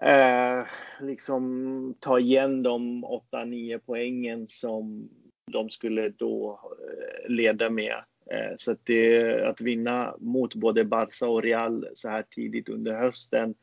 eh, 0.03 0.67
liksom 1.01 1.95
ta 2.01 2.19
igen 2.19 2.63
de 2.63 3.05
8-9 3.05 3.81
poängen 3.87 4.47
som 4.49 5.09
de 5.49 5.71
skulle 5.71 6.09
då 6.09 6.61
eh, 6.89 7.31
leda 7.31 7.71
med. 7.71 7.95
Eh, 8.31 8.53
så 8.57 8.73
att, 8.73 8.81
det, 8.85 9.43
att 9.47 9.61
vinna 9.61 10.15
mot 10.19 10.55
både 10.55 10.85
Barca 10.85 11.29
och 11.29 11.43
Real 11.43 11.89
så 11.95 12.09
här 12.09 12.23
tidigt 12.23 12.69
under 12.69 12.95
hösten 12.95 13.55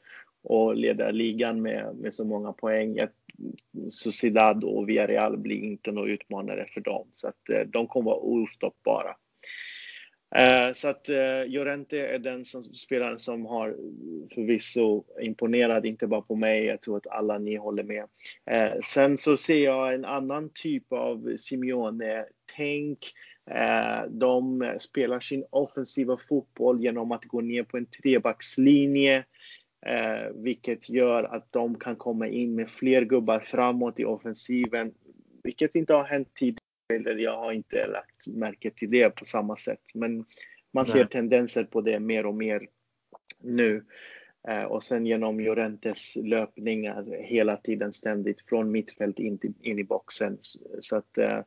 och 0.44 0.76
leda 0.76 1.12
ligan 1.12 1.62
med, 1.62 1.96
med 1.96 2.14
så 2.14 2.26
många 2.26 2.54
poäng. 2.54 3.00
Sociedad 3.90 4.64
och 4.64 4.90
Villarreal 4.90 5.38
blir 5.38 5.64
inte 5.64 5.92
några 5.92 6.12
utmanare 6.12 6.66
för 6.74 6.82
dem. 6.82 7.08
Så 7.14 7.28
att 7.28 7.50
eh, 7.50 7.60
de 7.60 7.88
kommer 7.88 8.12
vara 8.12 8.20
ostoppbara. 8.20 9.16
Eh, 10.36 10.74
så 10.74 10.88
att 10.88 11.10
eh, 11.10 11.46
Llorente 11.48 12.00
är 12.00 12.20
den 12.20 12.46
som, 12.46 12.64
spelaren 12.64 13.20
som 13.20 13.46
har 13.46 13.76
förvisso 14.34 15.04
imponerat, 15.22 15.86
inte 15.86 16.08
bara 16.08 16.22
på 16.22 16.36
mig, 16.36 16.66
jag 16.66 16.82
tror 16.82 16.98
att 16.98 17.08
alla 17.08 17.38
ni 17.38 17.56
håller 17.56 17.84
med. 17.84 18.06
Eh, 18.52 18.80
sen 18.84 19.18
så 19.18 19.38
ser 19.38 19.64
jag 19.66 19.94
en 19.94 20.06
annan 20.06 20.50
typ 20.54 20.94
av 20.94 21.38
Simeone-tänk. 21.38 22.98
Eh, 23.52 24.10
de 24.10 24.74
spelar 24.80 25.20
sin 25.20 25.46
offensiva 25.50 26.18
fotboll 26.18 26.84
genom 26.84 27.12
att 27.12 27.26
gå 27.26 27.42
ner 27.42 27.64
på 27.64 27.78
en 27.78 27.86
trebackslinje 27.86 29.24
Eh, 29.86 30.32
vilket 30.36 30.90
gör 30.90 31.24
att 31.24 31.52
de 31.52 31.80
kan 31.80 31.96
komma 31.96 32.28
in 32.28 32.56
med 32.56 32.70
fler 32.70 33.02
gubbar 33.02 33.40
framåt 33.40 34.00
i 34.00 34.06
offensiven. 34.06 34.94
Vilket 35.44 35.76
inte 35.76 35.94
har 35.94 36.04
hänt 36.04 36.34
tidigare. 36.34 36.65
Jag 37.18 37.38
har 37.38 37.52
inte 37.52 37.88
lagt 37.88 38.28
märke 38.28 38.72
till 38.72 38.92
det 38.92 39.10
på 39.10 39.26
samma 39.26 39.58
sätt. 39.58 39.82
Men 39.94 40.26
man 40.72 40.86
ser 40.86 41.06
tendenser 41.06 41.64
på 41.64 41.82
det 41.82 42.00
mer 42.00 42.26
och 42.26 42.36
mer 42.36 42.68
nu. 43.40 43.86
Eh, 44.48 44.64
och 44.64 44.84
sen 44.84 45.06
genom 45.06 45.40
Llorentes 45.40 46.16
löpningar 46.16 47.06
hela 47.24 47.58
tiden 47.58 47.94
ständigt 47.94 48.42
från 48.42 48.72
mittfält 48.72 49.20
in, 49.20 49.38
till, 49.38 49.54
in 49.62 49.80
i 49.80 49.84
boxen. 49.84 50.38
Så 50.80 50.96
att 50.96 51.18
eh, 51.18 51.40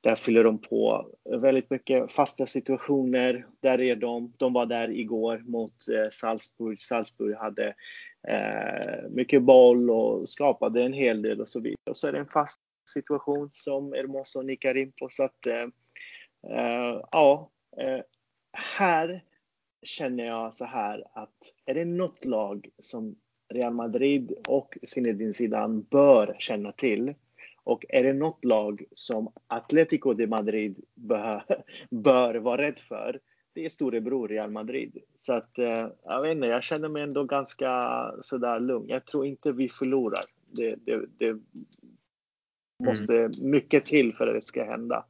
där 0.00 0.14
fyller 0.14 0.44
de 0.44 0.58
på 0.58 1.08
väldigt 1.24 1.70
mycket 1.70 2.12
fasta 2.12 2.46
situationer. 2.46 3.46
Där 3.60 3.80
är 3.80 3.96
de. 3.96 4.32
De 4.36 4.52
var 4.52 4.66
där 4.66 4.90
igår 4.90 5.42
mot 5.46 5.88
eh, 5.88 6.10
Salzburg. 6.12 6.82
Salzburg 6.82 7.36
hade 7.36 7.74
eh, 8.28 9.10
mycket 9.10 9.42
boll 9.42 9.90
och 9.90 10.28
skapade 10.28 10.82
en 10.82 10.92
hel 10.92 11.22
del 11.22 11.40
och 11.40 11.48
så 11.48 11.60
vidare. 11.60 11.90
Och 11.90 11.96
så 11.96 12.08
är 12.08 12.12
det 12.12 12.18
en 12.18 12.26
fast 12.26 12.60
situation 12.84 13.50
som 13.52 13.92
Hermoso 13.92 14.42
nickar 14.42 14.76
in 14.76 14.92
på. 14.92 15.08
Så 15.10 15.24
att, 15.24 15.46
eh, 15.46 15.62
eh, 16.56 17.00
ja, 17.12 17.50
eh, 17.76 18.00
här 18.52 19.24
känner 19.82 20.24
jag 20.24 20.54
så 20.54 20.64
här 20.64 21.04
att 21.12 21.54
är 21.66 21.74
det 21.74 21.84
något 21.84 22.24
lag 22.24 22.68
som 22.78 23.16
Real 23.48 23.74
Madrid 23.74 24.32
och 24.48 24.78
Zinedine 24.86 25.34
Zidane 25.34 25.82
bör 25.90 26.36
känna 26.38 26.72
till 26.72 27.14
och 27.64 27.84
är 27.88 28.02
det 28.02 28.12
något 28.12 28.44
lag 28.44 28.84
som 28.92 29.32
Atletico 29.46 30.14
de 30.14 30.26
Madrid 30.26 30.84
bör, 30.94 31.44
bör 31.90 32.34
vara 32.34 32.62
rädd 32.62 32.78
för, 32.78 33.20
det 33.54 33.64
är 33.64 33.68
storebror 33.68 34.28
Real 34.28 34.50
Madrid. 34.50 34.98
Så 35.20 35.32
att, 35.32 35.58
eh, 35.58 35.88
jag 36.04 36.22
vet 36.22 36.32
inte, 36.32 36.46
jag 36.46 36.62
känner 36.62 36.88
mig 36.88 37.02
ändå 37.02 37.24
ganska 37.24 37.82
sådär 38.20 38.60
lugn. 38.60 38.88
Jag 38.88 39.04
tror 39.06 39.26
inte 39.26 39.52
vi 39.52 39.68
förlorar. 39.68 40.24
Det, 40.50 40.76
det, 40.84 41.06
det 41.18 41.40
måste 42.84 43.18
mm. 43.18 43.32
mycket 43.40 43.86
till 43.86 44.14
för 44.14 44.26
att 44.26 44.34
det 44.34 44.46
ska 44.46 44.64
hända. 44.64 45.04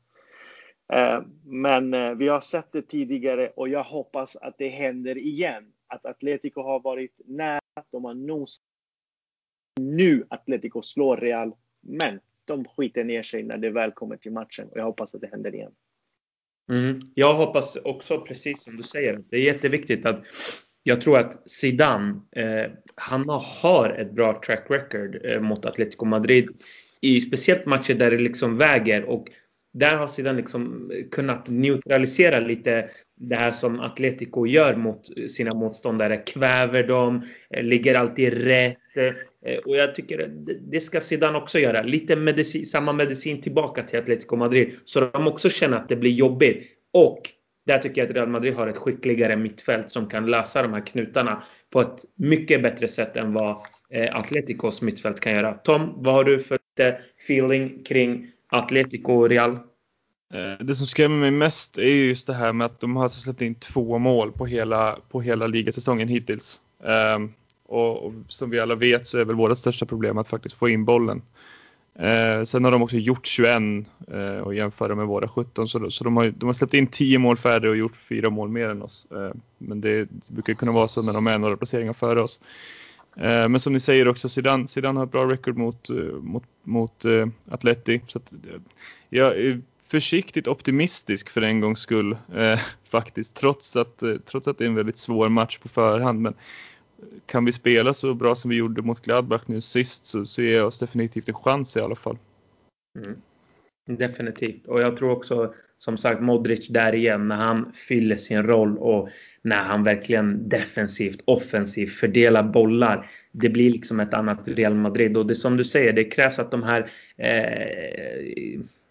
Eh, 0.92 1.20
men 1.44 1.94
eh, 1.94 2.14
vi 2.14 2.28
har 2.28 2.40
sett 2.40 2.72
det 2.72 2.82
tidigare 2.82 3.48
och 3.56 3.68
jag 3.68 3.84
hoppas 3.84 4.36
att 4.36 4.54
det 4.58 4.68
händer 4.68 5.18
igen. 5.18 5.72
Att 5.86 6.06
Atletico 6.06 6.62
har 6.62 6.80
varit 6.80 7.20
nära, 7.24 7.60
de 7.90 8.04
har 8.04 8.14
nosat. 8.14 8.64
Nu 9.80 10.26
Atletico 10.30 10.82
slår 10.82 11.16
Real, 11.16 11.52
men 11.80 12.20
de 12.44 12.64
skiter 12.64 13.04
ner 13.04 13.22
sig 13.22 13.42
när 13.42 13.58
det 13.58 13.70
väl 13.70 13.90
kommer 13.90 14.16
till 14.16 14.32
matchen 14.32 14.68
och 14.68 14.78
jag 14.78 14.84
hoppas 14.84 15.14
att 15.14 15.20
det 15.20 15.26
händer 15.26 15.54
igen. 15.54 15.72
Mm. 16.70 17.00
Jag 17.14 17.34
hoppas 17.34 17.76
också 17.76 18.20
precis 18.20 18.62
som 18.62 18.76
du 18.76 18.82
säger. 18.82 19.22
Det 19.28 19.36
är 19.36 19.40
jätteviktigt 19.40 20.06
att 20.06 20.22
jag 20.82 21.00
tror 21.00 21.18
att 21.18 21.50
Zidane, 21.50 22.20
eh, 22.30 22.70
han 22.94 23.28
har 23.28 23.90
ett 23.90 24.12
bra 24.12 24.40
track 24.46 24.66
record 24.70 25.24
eh, 25.24 25.40
mot 25.40 25.64
Atletico 25.64 26.04
Madrid 26.04 26.48
i 27.02 27.20
speciellt 27.20 27.66
matcher 27.66 27.94
där 27.94 28.10
det 28.10 28.18
liksom 28.18 28.58
väger 28.58 29.04
och 29.04 29.28
där 29.74 29.96
har 29.96 30.06
Zidane 30.06 30.36
liksom 30.36 30.92
kunnat 31.10 31.48
neutralisera 31.48 32.40
lite 32.40 32.90
det 33.20 33.36
här 33.36 33.50
som 33.50 33.80
Atletico 33.80 34.46
gör 34.46 34.76
mot 34.76 35.30
sina 35.30 35.54
motståndare. 35.54 36.16
Kväver 36.16 36.86
dem, 36.88 37.22
eh, 37.50 37.62
ligger 37.62 37.94
alltid 37.94 38.34
rätt. 38.34 38.78
Eh, 39.44 39.56
och 39.56 39.76
jag 39.76 39.94
tycker 39.94 40.28
det 40.70 40.80
ska 40.80 41.00
Zidane 41.00 41.38
också 41.38 41.58
göra. 41.58 41.82
Lite 41.82 42.16
medicin, 42.16 42.66
samma 42.66 42.92
medicin 42.92 43.40
tillbaka 43.40 43.82
till 43.82 43.98
Atletico 43.98 44.36
Madrid. 44.36 44.72
Så 44.84 45.00
de 45.00 45.26
också 45.28 45.50
känner 45.50 45.76
att 45.76 45.88
det 45.88 45.96
blir 45.96 46.10
jobbigt. 46.10 46.66
Och 46.92 47.20
där 47.66 47.78
tycker 47.78 48.00
jag 48.00 48.10
att 48.10 48.16
Real 48.16 48.28
Madrid 48.28 48.54
har 48.54 48.66
ett 48.66 48.76
skickligare 48.76 49.36
mittfält 49.36 49.90
som 49.90 50.08
kan 50.08 50.26
lösa 50.26 50.62
de 50.62 50.72
här 50.72 50.86
knutarna 50.86 51.42
på 51.70 51.80
ett 51.80 52.04
mycket 52.14 52.62
bättre 52.62 52.88
sätt 52.88 53.16
än 53.16 53.32
vad 53.32 53.56
eh, 53.90 54.16
Atleticos 54.16 54.82
mittfält 54.82 55.20
kan 55.20 55.32
göra. 55.32 55.54
Tom, 55.54 55.94
vad 55.96 56.14
har 56.14 56.24
du 56.24 56.40
för 56.40 56.58
feeling 57.24 57.82
kring 57.84 58.30
Atletico 58.48 59.12
och 59.12 59.28
Real? 59.28 59.58
Eh, 60.34 60.66
det 60.66 60.74
som 60.74 60.86
skrämmer 60.86 61.16
mig 61.16 61.30
mest 61.30 61.78
är 61.78 61.82
just 61.82 62.26
det 62.26 62.34
här 62.34 62.52
med 62.52 62.64
att 62.64 62.80
de 62.80 62.96
har 62.96 63.02
alltså 63.02 63.20
släppt 63.20 63.42
in 63.42 63.54
två 63.54 63.98
mål 63.98 64.32
på 64.32 64.46
hela, 64.46 64.98
på 65.10 65.20
hela 65.20 65.46
ligasäsongen 65.46 66.08
hittills. 66.08 66.60
Um, 67.16 67.32
och, 67.66 68.06
och, 68.06 68.12
som 68.28 68.50
vi 68.50 68.60
alla 68.60 68.74
vet 68.74 69.06
så 69.06 69.18
är 69.18 69.24
väl 69.24 69.36
vårt 69.36 69.58
största 69.58 69.86
problem 69.86 70.18
att 70.18 70.28
faktiskt 70.28 70.56
få 70.56 70.68
in 70.68 70.84
bollen. 70.84 71.22
Uh, 72.00 72.44
sen 72.44 72.64
har 72.64 72.70
de 72.70 72.82
också 72.82 72.96
gjort 72.96 73.26
21 73.26 73.52
uh, 73.52 74.18
eh, 74.18 74.38
och 74.38 74.54
jämföra 74.54 74.94
med 74.94 75.06
våra 75.06 75.28
17 75.28 75.68
så, 75.68 75.90
så 75.90 76.04
de, 76.04 76.16
har, 76.16 76.30
de 76.30 76.46
har 76.46 76.52
släppt 76.52 76.74
in 76.74 76.86
10 76.86 77.18
mål 77.18 77.38
färre 77.38 77.68
och 77.68 77.76
gjort 77.76 77.96
4 78.08 78.30
mål 78.30 78.48
mer 78.48 78.68
än 78.68 78.82
oss. 78.82 79.06
Uh, 79.12 79.30
men 79.58 79.80
det, 79.80 80.04
det, 80.04 80.30
brukar 80.30 80.54
kunna 80.54 80.72
vara 80.72 80.88
så 80.88 81.02
när 81.02 81.12
de 81.12 81.26
är 81.26 81.38
några 81.38 81.56
placeringar 81.56 81.92
före 81.92 82.22
oss. 82.22 82.38
Eh, 83.16 83.48
men 83.48 83.60
som 83.60 83.72
ni 83.72 83.80
säger 83.80 84.08
också, 84.08 84.28
Zidane, 84.28 84.68
Zidane 84.68 85.00
har 85.00 85.04
ett 85.04 85.12
bra 85.12 85.30
record 85.30 85.56
mot, 85.56 85.90
eh, 85.90 85.96
mot, 86.20 86.44
mot 86.62 87.04
eh, 87.04 87.26
Atleti. 87.50 88.00
Så 88.06 88.18
att, 88.18 88.32
jag 89.08 89.60
försiktigt 89.90 90.48
optimistisk 90.48 91.30
för 91.30 91.42
en 91.42 91.60
gångs 91.60 91.80
skull 91.80 92.16
eh, 92.34 92.60
faktiskt. 92.90 93.34
Trots 93.34 93.76
att, 93.76 94.02
trots 94.24 94.48
att 94.48 94.58
det 94.58 94.64
är 94.64 94.68
en 94.68 94.74
väldigt 94.74 94.98
svår 94.98 95.28
match 95.28 95.58
på 95.58 95.68
förhand. 95.68 96.20
Men 96.20 96.34
kan 97.26 97.44
vi 97.44 97.52
spela 97.52 97.94
så 97.94 98.14
bra 98.14 98.34
som 98.34 98.50
vi 98.50 98.56
gjorde 98.56 98.82
mot 98.82 99.00
Gladbach 99.00 99.42
nu 99.46 99.60
sist 99.60 100.06
så, 100.06 100.26
så 100.26 100.42
ger 100.42 100.56
jag 100.56 100.66
oss 100.66 100.78
definitivt 100.78 101.28
en 101.28 101.34
chans 101.34 101.76
i 101.76 101.80
alla 101.80 101.96
fall. 101.96 102.18
Mm. 102.98 103.16
Definitivt. 103.86 104.66
Och 104.66 104.80
jag 104.80 104.96
tror 104.96 105.10
också 105.10 105.54
som 105.78 105.96
sagt 105.96 106.20
Modric 106.20 106.68
där 106.68 106.94
igen 106.94 107.28
när 107.28 107.36
han 107.36 107.72
fyller 107.72 108.16
sin 108.16 108.42
roll 108.46 108.78
och 108.78 109.08
när 109.42 109.62
han 109.62 109.84
verkligen 109.84 110.48
defensivt, 110.48 111.20
offensivt 111.24 111.92
fördelar 111.92 112.42
bollar. 112.42 113.10
Det 113.32 113.48
blir 113.48 113.70
liksom 113.70 114.00
ett 114.00 114.14
annat 114.14 114.48
Real 114.48 114.74
Madrid 114.74 115.16
och 115.16 115.26
det 115.26 115.34
som 115.34 115.56
du 115.56 115.64
säger, 115.64 115.92
det 115.92 116.04
krävs 116.04 116.38
att 116.38 116.50
de 116.50 116.62
här 116.62 116.90
eh, 117.16 117.62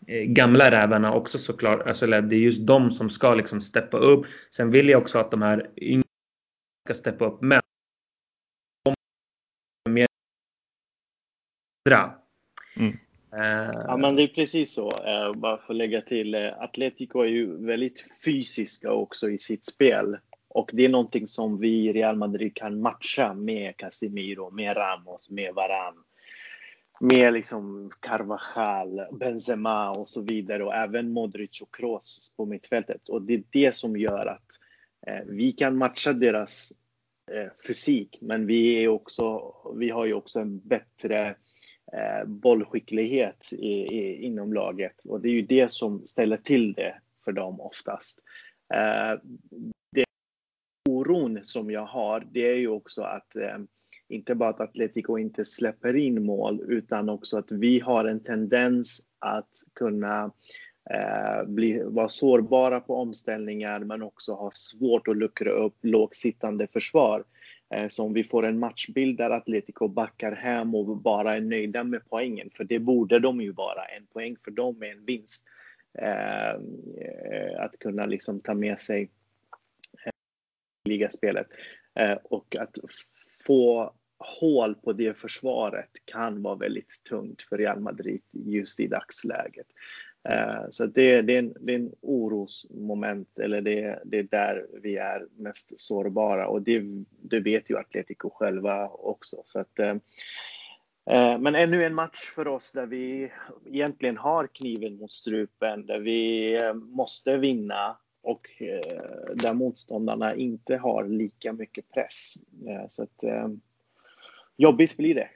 eh 0.07 0.23
gamla 0.23 0.71
rävarna 0.71 1.13
också 1.13 1.37
såklart. 1.37 1.87
Alltså, 1.87 2.07
det 2.07 2.35
är 2.35 2.39
just 2.39 2.67
de 2.67 2.91
som 2.91 3.09
ska 3.09 3.35
liksom 3.35 3.61
steppa 3.61 3.97
upp. 3.97 4.25
Sen 4.49 4.71
vill 4.71 4.89
jag 4.89 5.01
också 5.01 5.19
att 5.19 5.31
de 5.31 5.41
här 5.41 5.69
yngre 5.77 6.03
ska 6.85 6.93
steppa 6.93 7.25
upp. 7.25 7.41
Men 7.41 7.61
mer 9.89 10.07
mm. 12.77 12.97
Uh, 13.33 13.83
ja 13.87 13.97
men 13.97 14.15
det 14.15 14.23
är 14.23 14.27
precis 14.27 14.73
så. 14.73 14.87
Uh, 14.87 15.33
bara 15.35 15.57
för 15.57 15.73
att 15.73 15.77
lägga 15.77 16.01
till. 16.01 16.35
Uh, 16.35 16.61
Atletico 16.61 17.19
är 17.19 17.27
ju 17.27 17.65
väldigt 17.65 18.05
fysiska 18.25 18.91
också 18.91 19.29
i 19.29 19.37
sitt 19.37 19.65
spel. 19.65 20.17
Och 20.47 20.69
det 20.73 20.85
är 20.85 20.89
någonting 20.89 21.27
som 21.27 21.59
vi 21.59 21.69
i 21.69 21.93
Real 21.93 22.15
Madrid 22.15 22.55
kan 22.55 22.81
matcha 22.81 23.33
med 23.33 23.77
Casemiro, 23.77 24.51
med 24.51 24.77
Ramos, 24.77 25.29
med 25.29 25.53
Varan. 25.53 25.93
med 26.99 27.33
liksom 27.33 27.91
Carvajal, 27.99 29.01
Benzema 29.11 29.91
och 29.91 30.09
så 30.09 30.21
vidare 30.21 30.63
och 30.63 30.75
även 30.75 31.11
Modric 31.11 31.61
och 31.61 31.75
Kroos 31.75 32.33
på 32.37 32.45
mittfältet. 32.45 33.09
Och 33.09 33.21
det 33.21 33.33
är 33.33 33.43
det 33.49 33.75
som 33.75 33.97
gör 33.97 34.25
att 34.25 34.47
vi 35.25 35.51
kan 35.51 35.77
matcha 35.77 36.13
deras 36.13 36.73
fysik, 37.67 38.17
men 38.21 38.45
vi, 38.45 38.83
är 38.83 38.87
också, 38.87 39.53
vi 39.75 39.89
har 39.89 40.05
ju 40.05 40.13
också 40.13 40.39
en 40.39 40.59
bättre 40.59 41.35
Eh, 41.93 42.27
bollskicklighet 42.27 43.53
i, 43.53 43.73
i, 43.73 44.23
inom 44.23 44.53
laget 44.53 45.05
och 45.05 45.21
det 45.21 45.29
är 45.29 45.33
ju 45.33 45.41
det 45.41 45.71
som 45.71 46.05
ställer 46.05 46.37
till 46.37 46.73
det 46.73 46.95
för 47.25 47.31
dem 47.31 47.61
oftast. 47.61 48.19
Eh, 48.73 49.19
det 49.91 50.03
oron 50.89 51.39
som 51.43 51.71
jag 51.71 51.85
har, 51.85 52.27
det 52.31 52.51
är 52.51 52.55
ju 52.55 52.67
också 52.67 53.01
att 53.01 53.35
eh, 53.35 53.57
inte 54.07 54.35
bara 54.35 54.49
att 54.49 54.61
Atletico 54.61 55.17
inte 55.17 55.45
släpper 55.45 55.95
in 55.95 56.25
mål 56.25 56.61
utan 56.67 57.09
också 57.09 57.37
att 57.37 57.51
vi 57.51 57.79
har 57.79 58.05
en 58.05 58.23
tendens 58.23 59.05
att 59.19 59.51
kunna 59.73 60.31
eh, 60.89 61.43
bli, 61.47 61.83
vara 61.85 62.09
sårbara 62.09 62.79
på 62.79 62.95
omställningar 62.95 63.79
men 63.79 64.01
också 64.01 64.33
ha 64.33 64.51
svårt 64.53 65.07
att 65.07 65.17
luckra 65.17 65.51
upp 65.51 65.77
lågsittande 65.81 66.67
försvar. 66.67 67.23
Eh, 67.71 67.87
så 67.87 68.03
om 68.03 68.13
vi 68.13 68.23
får 68.23 68.45
en 68.45 68.59
matchbild 68.59 69.17
där 69.17 69.29
Atletico 69.29 69.87
backar 69.87 70.31
hem 70.31 70.75
och 70.75 70.97
bara 70.97 71.35
är 71.35 71.41
nöjda 71.41 71.83
med 71.83 72.01
poängen, 72.09 72.49
för 72.53 72.63
det 72.63 72.79
borde 72.79 73.19
de 73.19 73.41
ju 73.41 73.51
vara, 73.51 73.85
en 73.85 74.05
poäng 74.05 74.35
för 74.43 74.51
dem 74.51 74.83
är 74.83 74.91
en 74.91 75.05
vinst. 75.05 75.45
Eh, 75.93 76.49
eh, 76.49 77.59
att 77.59 77.79
kunna 77.79 78.05
liksom 78.05 78.39
ta 78.39 78.53
med 78.53 78.79
sig 78.79 79.09
ligaspelet 80.85 81.47
och 82.23 82.55
att 82.55 82.77
få 83.45 83.93
hål 84.39 84.75
på 84.75 84.93
det 84.93 85.17
försvaret 85.17 85.89
kan 86.05 86.41
vara 86.41 86.55
väldigt 86.55 87.03
tungt 87.09 87.41
för 87.41 87.57
Real 87.57 87.79
Madrid 87.79 88.21
just 88.31 88.79
i 88.79 88.87
dagsläget. 88.87 89.67
Eh, 90.29 90.63
så 90.69 90.85
det, 90.85 91.21
det, 91.21 91.35
är 91.35 91.39
en, 91.39 91.53
det 91.59 91.73
är 91.73 91.75
en 91.75 91.91
orosmoment, 92.01 93.39
eller 93.39 93.61
det, 93.61 93.99
det 94.05 94.19
är 94.19 94.23
där 94.23 94.67
vi 94.81 94.97
är 94.97 95.27
mest 95.37 95.79
sårbara 95.79 96.47
och 96.47 96.61
det, 96.61 96.83
det 97.21 97.39
vet 97.39 97.69
ju 97.69 97.77
Atletico 97.77 98.29
själva 98.29 98.87
också. 98.87 99.43
Så 99.45 99.59
att, 99.59 99.79
eh, 99.79 99.95
eh 101.09 101.39
men 101.39 101.55
ännu 101.55 101.85
en 101.85 101.95
match 101.95 102.31
för 102.35 102.47
oss 102.47 102.71
där 102.71 102.85
vi 102.85 103.31
egentligen 103.65 104.17
har 104.17 104.47
kniven 104.47 104.97
mot 104.97 105.11
strupen, 105.11 105.85
där 105.85 105.99
vi 105.99 106.53
eh, 106.55 106.73
måste 106.73 107.37
vinna 107.37 107.97
och 108.23 108.47
där 109.35 109.53
motståndarna 109.53 110.35
inte 110.35 110.77
har 110.77 111.07
lika 111.07 111.53
mycket 111.53 111.91
press. 111.91 112.33
Så 112.89 113.03
att, 113.03 113.23
jobbigt 114.57 114.97
blir 114.97 115.15
det. 115.15 115.29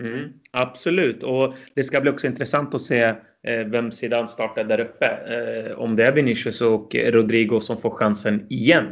Mm, 0.00 0.32
absolut, 0.50 1.22
och 1.22 1.54
det 1.74 1.84
ska 1.84 2.00
bli 2.00 2.10
också 2.10 2.26
intressant 2.26 2.74
att 2.74 2.82
se 2.82 3.02
eh, 3.42 3.66
vem 3.66 3.92
sidan 3.92 4.28
startar 4.28 4.64
där 4.64 4.80
uppe. 4.80 5.06
Eh, 5.06 5.78
om 5.78 5.96
det 5.96 6.04
är 6.04 6.12
Vinicius 6.12 6.60
och 6.60 6.94
Rodrigo 6.94 7.60
som 7.60 7.78
får 7.78 7.90
chansen 7.90 8.46
igen. 8.50 8.86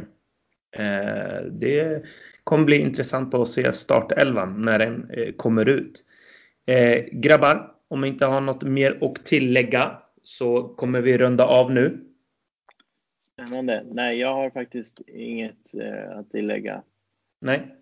Eh, 0.77 1.41
det 1.51 2.03
kommer 2.43 2.65
bli 2.65 2.77
intressant 2.81 3.33
att 3.33 3.47
se 3.47 3.73
startelvan 3.73 4.65
när 4.65 4.79
den 4.79 5.11
kommer 5.37 5.69
ut. 5.69 6.03
Grabbar, 7.11 7.71
om 7.87 8.01
ni 8.01 8.07
inte 8.07 8.25
har 8.25 8.41
något 8.41 8.63
mer 8.63 8.97
att 9.01 9.25
tillägga 9.25 10.01
så 10.23 10.63
kommer 10.67 11.01
vi 11.01 11.17
runda 11.17 11.45
av 11.45 11.73
nu. 11.73 11.99
Spännande. 13.21 13.85
Nej, 13.91 14.19
jag 14.19 14.33
har 14.33 14.49
faktiskt 14.49 15.01
inget 15.07 15.73
att 16.15 16.31
tillägga. 16.31 16.83
Nej. 17.41 17.75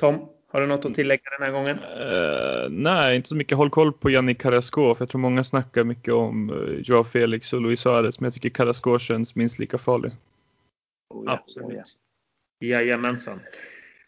Tom? 0.00 0.35
Har 0.56 0.60
du 0.60 0.66
något 0.66 0.84
att 0.84 0.94
tillägga 0.94 1.22
den 1.38 1.46
här 1.46 1.52
gången? 1.52 1.78
Uh, 1.78 2.70
nej, 2.70 3.16
inte 3.16 3.28
så 3.28 3.34
mycket. 3.34 3.58
Håll 3.58 3.70
koll 3.70 3.92
på 3.92 4.10
Jannik 4.10 4.40
Carrasco, 4.40 4.94
för 4.94 5.02
jag 5.02 5.08
tror 5.08 5.20
många 5.20 5.44
snackar 5.44 5.84
mycket 5.84 6.14
om 6.14 6.50
uh, 6.50 6.80
Joao 6.80 7.04
Felix 7.04 7.52
och 7.52 7.60
Luis 7.60 7.80
Suarez, 7.80 8.20
men 8.20 8.26
jag 8.26 8.34
tycker 8.34 8.48
Carrasco 8.48 8.98
känns 8.98 9.34
minst 9.34 9.58
lika 9.58 9.78
farlig. 9.78 10.12
Oh 11.14 11.22
ja, 11.26 11.32
Absolut. 11.32 11.68
Oh 11.68 11.74
ja. 12.58 12.66
Jajamensan. 12.66 13.40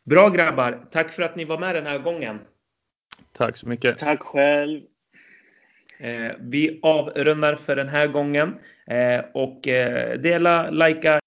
Bra 0.05 0.29
grabbar. 0.29 0.87
Tack 0.91 1.13
för 1.13 1.23
att 1.23 1.37
ni 1.37 1.45
var 1.45 1.59
med 1.59 1.75
den 1.75 1.87
här 1.87 1.99
gången. 1.99 2.41
Tack 3.33 3.57
så 3.57 3.69
mycket. 3.69 3.99
Tack 3.99 4.23
själv. 4.23 4.83
Eh, 5.99 6.33
vi 6.41 6.81
avrundar 6.83 7.57
för 7.57 7.77
den 7.77 7.89
här 7.89 8.07
gången. 8.07 8.59
Eh, 8.87 9.25
och 9.35 9.69
eh, 9.69 10.19
dela, 10.19 10.71
likea 10.71 11.21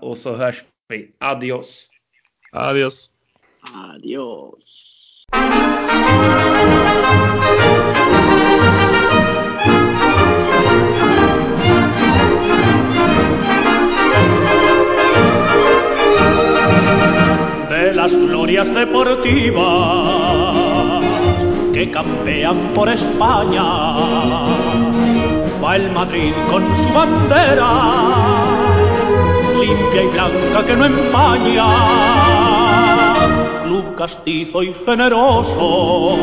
och 0.00 0.18
så 0.18 0.36
hörs 0.36 0.64
vi. 0.88 1.12
Adios. 1.18 1.88
Adios. 2.52 3.10
Adiós. 3.72 5.26
De 17.70 17.92
las 17.94 18.12
glorias 18.12 18.74
deportivas 18.74 19.64
que 21.72 21.90
campean 21.90 22.72
por 22.74 22.88
España, 22.90 23.62
va 25.62 25.76
el 25.76 25.90
Madrid 25.90 26.34
con 26.50 26.62
su 26.76 26.92
bandera, 26.92 27.72
limpia 29.58 30.02
y 30.02 30.06
blanca 30.08 30.66
que 30.66 30.76
no 30.76 30.84
empaña 30.84 32.23
castizo 33.94 34.62
y 34.62 34.74
generoso, 34.84 36.16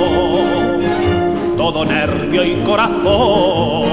todo 1.57 1.86
nervio 1.86 2.43
y 2.43 2.55
corazón. 2.63 3.89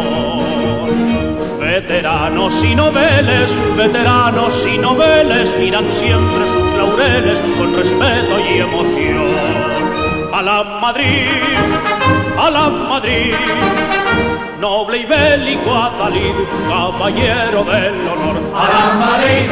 Veteranos 1.61 2.55
y 2.65 2.75
noveles, 2.75 3.51
veteranos 3.77 4.55
y 4.67 4.79
noveles 4.79 5.49
miran 5.59 5.91
siempre 5.93 6.47
sus 6.47 6.73
laureles 6.75 7.39
con 7.57 7.75
respeto 7.77 8.41
y 8.41 8.59
emoción. 8.59 9.29
A 10.33 10.43
la 10.43 10.65
Madrid, 10.81 11.29
a 12.39 12.51
la 12.51 12.69
Madrid, 12.69 13.35
noble 14.61 14.99
y 14.99 15.05
bélico 15.05 15.75
Adalid, 15.75 16.35
caballero 16.69 17.65
del 17.65 18.09
honor. 18.09 18.37
A 18.55 18.65
la 18.69 18.95
Madrid, 18.95 19.51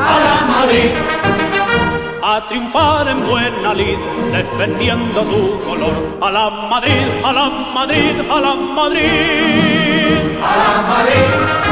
a 0.00 0.18
la 0.20 0.46
Madrid 0.46 1.13
a 2.26 2.48
triunfar 2.48 3.06
en 3.06 3.26
buena 3.28 3.74
lid, 3.74 3.98
defendiendo 4.32 5.20
tu 5.24 5.62
color. 5.64 6.18
A 6.22 6.30
la 6.30 6.48
Madrid, 6.70 7.06
a 7.22 7.32
la 7.34 7.48
Madrid, 7.74 8.16
a 8.30 8.40
la 8.40 8.54
Madrid. 8.54 10.38
A 10.42 10.56
la 10.56 10.82
Madrid. 10.88 11.63